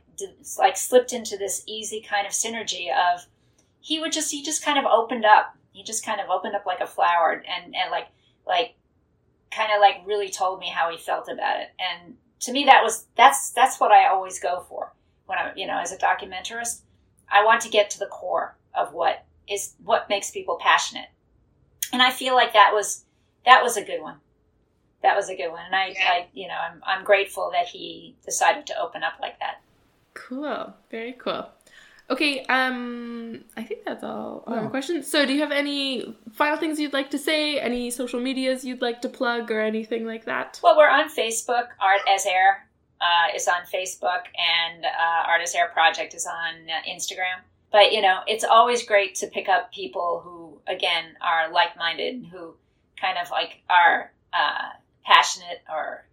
like 0.58 0.76
slipped 0.76 1.12
into 1.12 1.36
this 1.36 1.62
easy 1.66 2.00
kind 2.00 2.26
of 2.26 2.32
synergy 2.32 2.88
of 2.92 3.26
he 3.80 4.00
would 4.00 4.12
just 4.12 4.30
he 4.30 4.42
just 4.42 4.64
kind 4.64 4.78
of 4.78 4.84
opened 4.84 5.24
up. 5.24 5.56
He 5.72 5.82
just 5.82 6.04
kind 6.04 6.20
of 6.20 6.28
opened 6.28 6.54
up 6.54 6.66
like 6.66 6.80
a 6.80 6.86
flower 6.86 7.42
and 7.48 7.74
and 7.74 7.90
like 7.90 8.08
like 8.48 8.74
kind 9.50 9.70
of 9.74 9.80
like 9.80 10.06
really 10.06 10.30
told 10.30 10.60
me 10.60 10.68
how 10.68 10.90
he 10.90 10.98
felt 10.98 11.28
about 11.28 11.60
it. 11.60 11.68
And 11.78 12.16
to 12.40 12.52
me, 12.52 12.64
that 12.64 12.82
was 12.82 13.06
that's 13.16 13.50
that's 13.50 13.78
what 13.78 13.92
I 13.92 14.08
always 14.08 14.40
go 14.40 14.64
for 14.68 14.92
when 15.26 15.38
I'm 15.38 15.56
you 15.56 15.66
know 15.66 15.78
as 15.78 15.92
a 15.92 15.98
documentarist. 15.98 16.80
I 17.30 17.44
want 17.44 17.60
to 17.62 17.68
get 17.68 17.90
to 17.90 17.98
the 17.98 18.06
core 18.06 18.56
of 18.74 18.92
what 18.92 19.24
is 19.48 19.74
what 19.84 20.08
makes 20.08 20.30
people 20.30 20.58
passionate, 20.60 21.08
and 21.92 22.02
I 22.02 22.10
feel 22.10 22.34
like 22.34 22.54
that 22.54 22.70
was 22.72 23.04
that 23.44 23.62
was 23.62 23.76
a 23.76 23.84
good 23.84 24.00
one 24.00 24.16
that 25.02 25.16
was 25.16 25.28
a 25.28 25.36
good 25.36 25.50
one. 25.50 25.64
And 25.64 25.74
I, 25.74 25.88
yeah. 25.88 25.94
I 26.04 26.26
you 26.32 26.48
know, 26.48 26.54
I'm, 26.54 26.82
I'm 26.86 27.04
grateful 27.04 27.50
that 27.52 27.66
he 27.66 28.16
decided 28.24 28.66
to 28.68 28.80
open 28.80 29.02
up 29.02 29.14
like 29.20 29.38
that. 29.40 29.60
Cool. 30.14 30.74
Very 30.90 31.12
cool. 31.12 31.48
Okay, 32.10 32.42
um, 32.44 33.44
I 33.56 33.62
think 33.62 33.84
that's 33.84 34.02
all 34.02 34.44
our 34.46 34.62
yeah. 34.62 34.68
questions. 34.68 35.10
So, 35.10 35.26
do 35.26 35.34
you 35.34 35.40
have 35.40 35.52
any 35.52 36.16
final 36.32 36.56
things 36.56 36.80
you'd 36.80 36.94
like 36.94 37.10
to 37.10 37.18
say? 37.18 37.60
Any 37.60 37.90
social 37.90 38.18
medias 38.18 38.64
you'd 38.64 38.80
like 38.80 39.02
to 39.02 39.08
plug, 39.08 39.50
or 39.50 39.60
anything 39.60 40.06
like 40.06 40.24
that? 40.24 40.58
Well, 40.62 40.76
we're 40.76 40.88
on 40.88 41.10
Facebook. 41.10 41.68
Art 41.80 42.00
as 42.08 42.24
Air 42.24 42.66
uh, 43.00 43.36
is 43.36 43.46
on 43.46 43.60
Facebook, 43.72 44.24
and 44.36 44.84
uh, 44.84 45.28
Art 45.28 45.42
as 45.42 45.54
Air 45.54 45.68
Project 45.68 46.14
is 46.14 46.26
on 46.26 46.54
uh, 46.68 46.90
Instagram. 46.90 47.42
But 47.70 47.92
you 47.92 48.00
know, 48.00 48.20
it's 48.26 48.44
always 48.44 48.86
great 48.86 49.14
to 49.16 49.26
pick 49.26 49.48
up 49.48 49.70
people 49.72 50.22
who, 50.24 50.60
again, 50.72 51.04
are 51.20 51.52
like-minded, 51.52 52.26
who 52.32 52.54
kind 52.98 53.18
of 53.22 53.30
like 53.30 53.60
are 53.68 54.12
uh, 54.32 54.70
passionate 55.04 55.62
or 55.68 56.04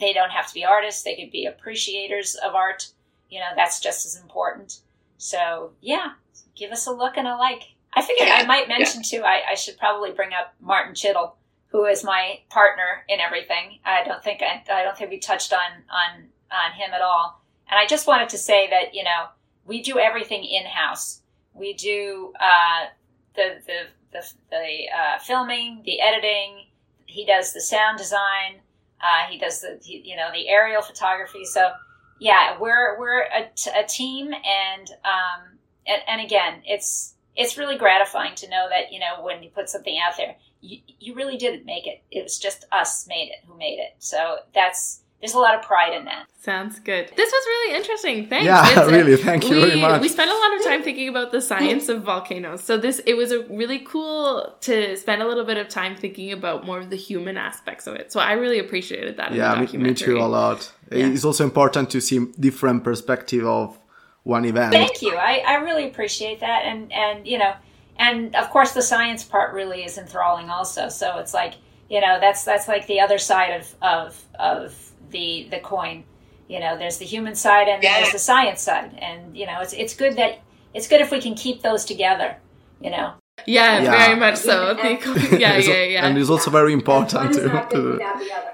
they 0.00 0.12
don't 0.12 0.30
have 0.30 0.48
to 0.48 0.54
be 0.54 0.64
artists 0.64 1.02
they 1.02 1.14
could 1.14 1.30
be 1.30 1.46
appreciators 1.46 2.34
of 2.36 2.54
art 2.54 2.88
you 3.30 3.38
know 3.38 3.46
that's 3.54 3.80
just 3.80 4.06
as 4.06 4.20
important 4.20 4.80
so 5.24 5.70
yeah 5.80 6.12
give 6.56 6.70
us 6.70 6.86
a 6.86 6.90
look 6.90 7.16
and 7.16 7.26
a 7.26 7.36
like 7.36 7.62
i 7.94 8.02
figured 8.02 8.28
i 8.28 8.44
might 8.46 8.68
mention 8.68 9.02
yeah. 9.04 9.18
too 9.18 9.24
I, 9.24 9.52
I, 9.52 9.54
should 9.54 9.78
probably 9.78 10.12
bring 10.12 10.32
up 10.32 10.54
martin 10.60 10.94
chittle 10.94 11.36
who 11.68 11.84
is 11.86 12.04
my 12.04 12.40
partner 12.50 13.04
in 13.08 13.20
everything 13.20 13.78
i 13.84 14.04
don't 14.04 14.22
think 14.22 14.42
i, 14.42 14.62
I 14.72 14.82
don't 14.82 14.96
think 14.96 15.10
we 15.10 15.18
touched 15.18 15.52
on 15.52 15.58
on 15.60 16.24
on 16.50 16.72
him 16.72 16.92
at 16.92 17.02
all 17.02 17.42
and 17.68 17.78
i 17.78 17.86
just 17.86 18.06
wanted 18.06 18.28
to 18.30 18.38
say 18.38 18.68
that 18.70 18.94
you 18.94 19.04
know 19.04 19.26
we 19.64 19.82
do 19.82 19.98
everything 19.98 20.44
in-house 20.44 21.22
we 21.54 21.72
do 21.74 22.32
uh, 22.40 22.86
the 23.36 23.60
the 23.66 23.80
the, 24.12 24.26
the 24.50 24.84
uh, 24.94 25.18
filming 25.20 25.82
the 25.84 26.00
editing 26.00 26.66
he 27.14 27.24
does 27.24 27.52
the 27.52 27.60
sound 27.60 27.96
design. 27.96 28.60
Uh, 29.00 29.30
he 29.30 29.38
does 29.38 29.60
the 29.60 29.78
you 29.82 30.16
know 30.16 30.30
the 30.32 30.48
aerial 30.48 30.82
photography. 30.82 31.44
So 31.44 31.70
yeah, 32.18 32.58
we're 32.58 32.98
we're 32.98 33.22
a, 33.22 33.50
t- 33.54 33.70
a 33.74 33.84
team, 33.86 34.32
and 34.32 34.90
um, 35.04 35.58
and, 35.86 36.02
and 36.08 36.20
again, 36.20 36.62
it's 36.64 37.14
it's 37.36 37.58
really 37.58 37.76
gratifying 37.76 38.34
to 38.36 38.48
know 38.48 38.66
that 38.70 38.92
you 38.92 39.00
know 39.00 39.22
when 39.22 39.42
you 39.42 39.50
put 39.50 39.68
something 39.68 39.98
out 39.98 40.16
there, 40.16 40.36
you, 40.60 40.78
you 41.00 41.14
really 41.14 41.36
didn't 41.36 41.64
make 41.64 41.86
it. 41.86 42.02
It 42.10 42.22
was 42.22 42.38
just 42.38 42.64
us 42.72 43.06
made 43.06 43.30
it 43.30 43.46
who 43.46 43.56
made 43.56 43.78
it. 43.78 43.94
So 43.98 44.38
that's 44.54 45.00
there's 45.24 45.32
a 45.32 45.38
lot 45.38 45.54
of 45.54 45.62
pride 45.62 45.94
in 45.94 46.04
that. 46.04 46.26
Sounds 46.42 46.78
good. 46.80 47.10
This 47.16 47.32
was 47.32 47.46
really 47.46 47.76
interesting. 47.76 48.26
Thanks. 48.28 48.44
Yeah, 48.44 48.82
it's, 48.82 48.92
really. 48.92 49.16
Thank 49.16 49.48
you 49.48 49.56
we, 49.56 49.60
very 49.62 49.80
much. 49.80 50.02
We 50.02 50.10
spent 50.10 50.30
a 50.30 50.34
lot 50.34 50.54
of 50.58 50.64
time 50.64 50.82
thinking 50.82 51.08
about 51.08 51.32
the 51.32 51.40
science 51.40 51.88
of 51.88 52.02
volcanoes. 52.02 52.62
So 52.62 52.76
this 52.76 52.98
it 53.06 53.14
was 53.14 53.32
a 53.32 53.42
really 53.44 53.78
cool 53.78 54.54
to 54.60 54.98
spend 54.98 55.22
a 55.22 55.26
little 55.26 55.46
bit 55.46 55.56
of 55.56 55.70
time 55.70 55.96
thinking 55.96 56.30
about 56.30 56.66
more 56.66 56.78
of 56.78 56.90
the 56.90 56.96
human 56.96 57.38
aspects 57.38 57.86
of 57.86 57.94
it. 57.94 58.12
So 58.12 58.20
I 58.20 58.32
really 58.32 58.58
appreciated 58.58 59.16
that. 59.16 59.32
Yeah, 59.32 59.58
me, 59.58 59.78
me, 59.78 59.94
too 59.94 60.18
a 60.18 60.28
lot. 60.28 60.70
Yeah. 60.92 61.06
It's 61.06 61.24
also 61.24 61.42
important 61.42 61.88
to 61.92 62.02
see 62.02 62.26
different 62.38 62.84
perspective 62.84 63.46
of 63.46 63.78
one 64.24 64.44
event. 64.44 64.74
Thank 64.74 65.00
you. 65.00 65.16
I, 65.16 65.42
I 65.46 65.54
really 65.54 65.88
appreciate 65.88 66.40
that. 66.40 66.66
And 66.66 66.92
and 66.92 67.26
you 67.26 67.38
know, 67.38 67.54
and 67.96 68.36
of 68.36 68.50
course 68.50 68.72
the 68.72 68.82
science 68.82 69.24
part 69.24 69.54
really 69.54 69.84
is 69.84 69.96
enthralling 69.96 70.50
also. 70.50 70.90
So 70.90 71.16
it's 71.16 71.32
like 71.32 71.54
you 71.88 72.02
know 72.02 72.18
that's 72.20 72.44
that's 72.44 72.68
like 72.68 72.86
the 72.88 73.00
other 73.00 73.16
side 73.16 73.58
of 73.58 73.74
of 73.80 74.22
of 74.38 74.83
the 75.10 75.48
the 75.50 75.60
coin. 75.60 76.04
You 76.48 76.60
know, 76.60 76.76
there's 76.76 76.98
the 76.98 77.06
human 77.06 77.34
side 77.34 77.68
and 77.68 77.82
yeah. 77.82 78.00
there's 78.00 78.12
the 78.12 78.18
science 78.18 78.60
side, 78.62 78.98
and 78.98 79.36
you 79.36 79.46
know, 79.46 79.60
it's 79.60 79.72
it's 79.72 79.94
good 79.94 80.16
that 80.16 80.40
it's 80.74 80.88
good 80.88 81.00
if 81.00 81.10
we 81.10 81.20
can 81.20 81.34
keep 81.34 81.62
those 81.62 81.84
together. 81.84 82.36
You 82.80 82.90
know. 82.90 83.14
Yeah, 83.46 83.82
yeah, 83.82 83.90
very 83.90 84.18
much 84.18 84.36
so. 84.36 84.76
yeah, 85.36 85.58
yeah, 85.58 85.84
yeah. 85.84 86.06
And 86.06 86.16
it's 86.16 86.30
also 86.30 86.50
very 86.50 86.72
important 86.72 87.34
to, 87.34 87.66
to 87.70 87.98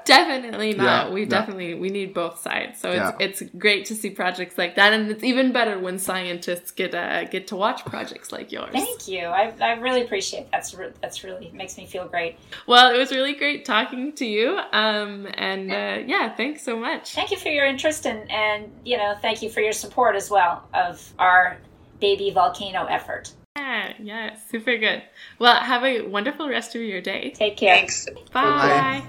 definitely 0.04 0.74
not. 0.74 1.08
Yeah, 1.08 1.12
we 1.12 1.24
definitely 1.26 1.74
we 1.74 1.90
need 1.90 2.12
both 2.14 2.40
sides. 2.40 2.80
So 2.80 2.90
it's 2.90 3.40
it's 3.40 3.50
great 3.56 3.84
to 3.86 3.94
see 3.94 4.10
projects 4.10 4.58
like 4.58 4.76
that, 4.76 4.92
and 4.92 5.10
it's 5.10 5.22
even 5.22 5.52
better 5.52 5.78
when 5.78 5.98
scientists 5.98 6.70
get 6.70 6.94
uh, 6.94 7.24
get 7.24 7.46
to 7.48 7.56
watch 7.56 7.84
projects 7.84 8.32
like 8.32 8.50
yours. 8.50 8.70
Thank 8.72 9.06
you. 9.06 9.26
I, 9.26 9.52
I 9.60 9.72
really 9.74 10.02
appreciate 10.02 10.44
that. 10.44 10.52
that's 10.52 10.74
re- 10.74 10.92
that's 11.00 11.24
really 11.24 11.50
makes 11.54 11.76
me 11.76 11.86
feel 11.86 12.08
great. 12.08 12.36
Well, 12.66 12.92
it 12.92 12.98
was 12.98 13.12
really 13.12 13.34
great 13.34 13.64
talking 13.64 14.12
to 14.14 14.26
you. 14.26 14.58
Um, 14.72 15.28
and 15.34 15.70
uh, 15.70 16.02
yeah, 16.06 16.34
thanks 16.34 16.62
so 16.62 16.76
much. 16.76 17.14
Thank 17.14 17.30
you 17.30 17.38
for 17.38 17.48
your 17.48 17.66
interest 17.66 18.06
and 18.06 18.28
and 18.30 18.70
you 18.84 18.96
know 18.96 19.14
thank 19.22 19.42
you 19.42 19.50
for 19.50 19.60
your 19.60 19.72
support 19.72 20.16
as 20.16 20.30
well 20.30 20.64
of 20.74 21.12
our 21.18 21.58
baby 22.00 22.30
volcano 22.30 22.86
effort. 22.86 23.32
Yeah, 23.56 23.94
yeah, 23.98 24.36
super 24.48 24.76
good. 24.76 25.02
Well, 25.38 25.56
have 25.60 25.82
a 25.82 26.02
wonderful 26.02 26.48
rest 26.48 26.74
of 26.76 26.82
your 26.82 27.00
day. 27.00 27.32
Take 27.34 27.56
care. 27.56 27.76
Thanks. 27.76 28.06
Bye. 28.32 29.02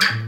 Bye. 0.00 0.24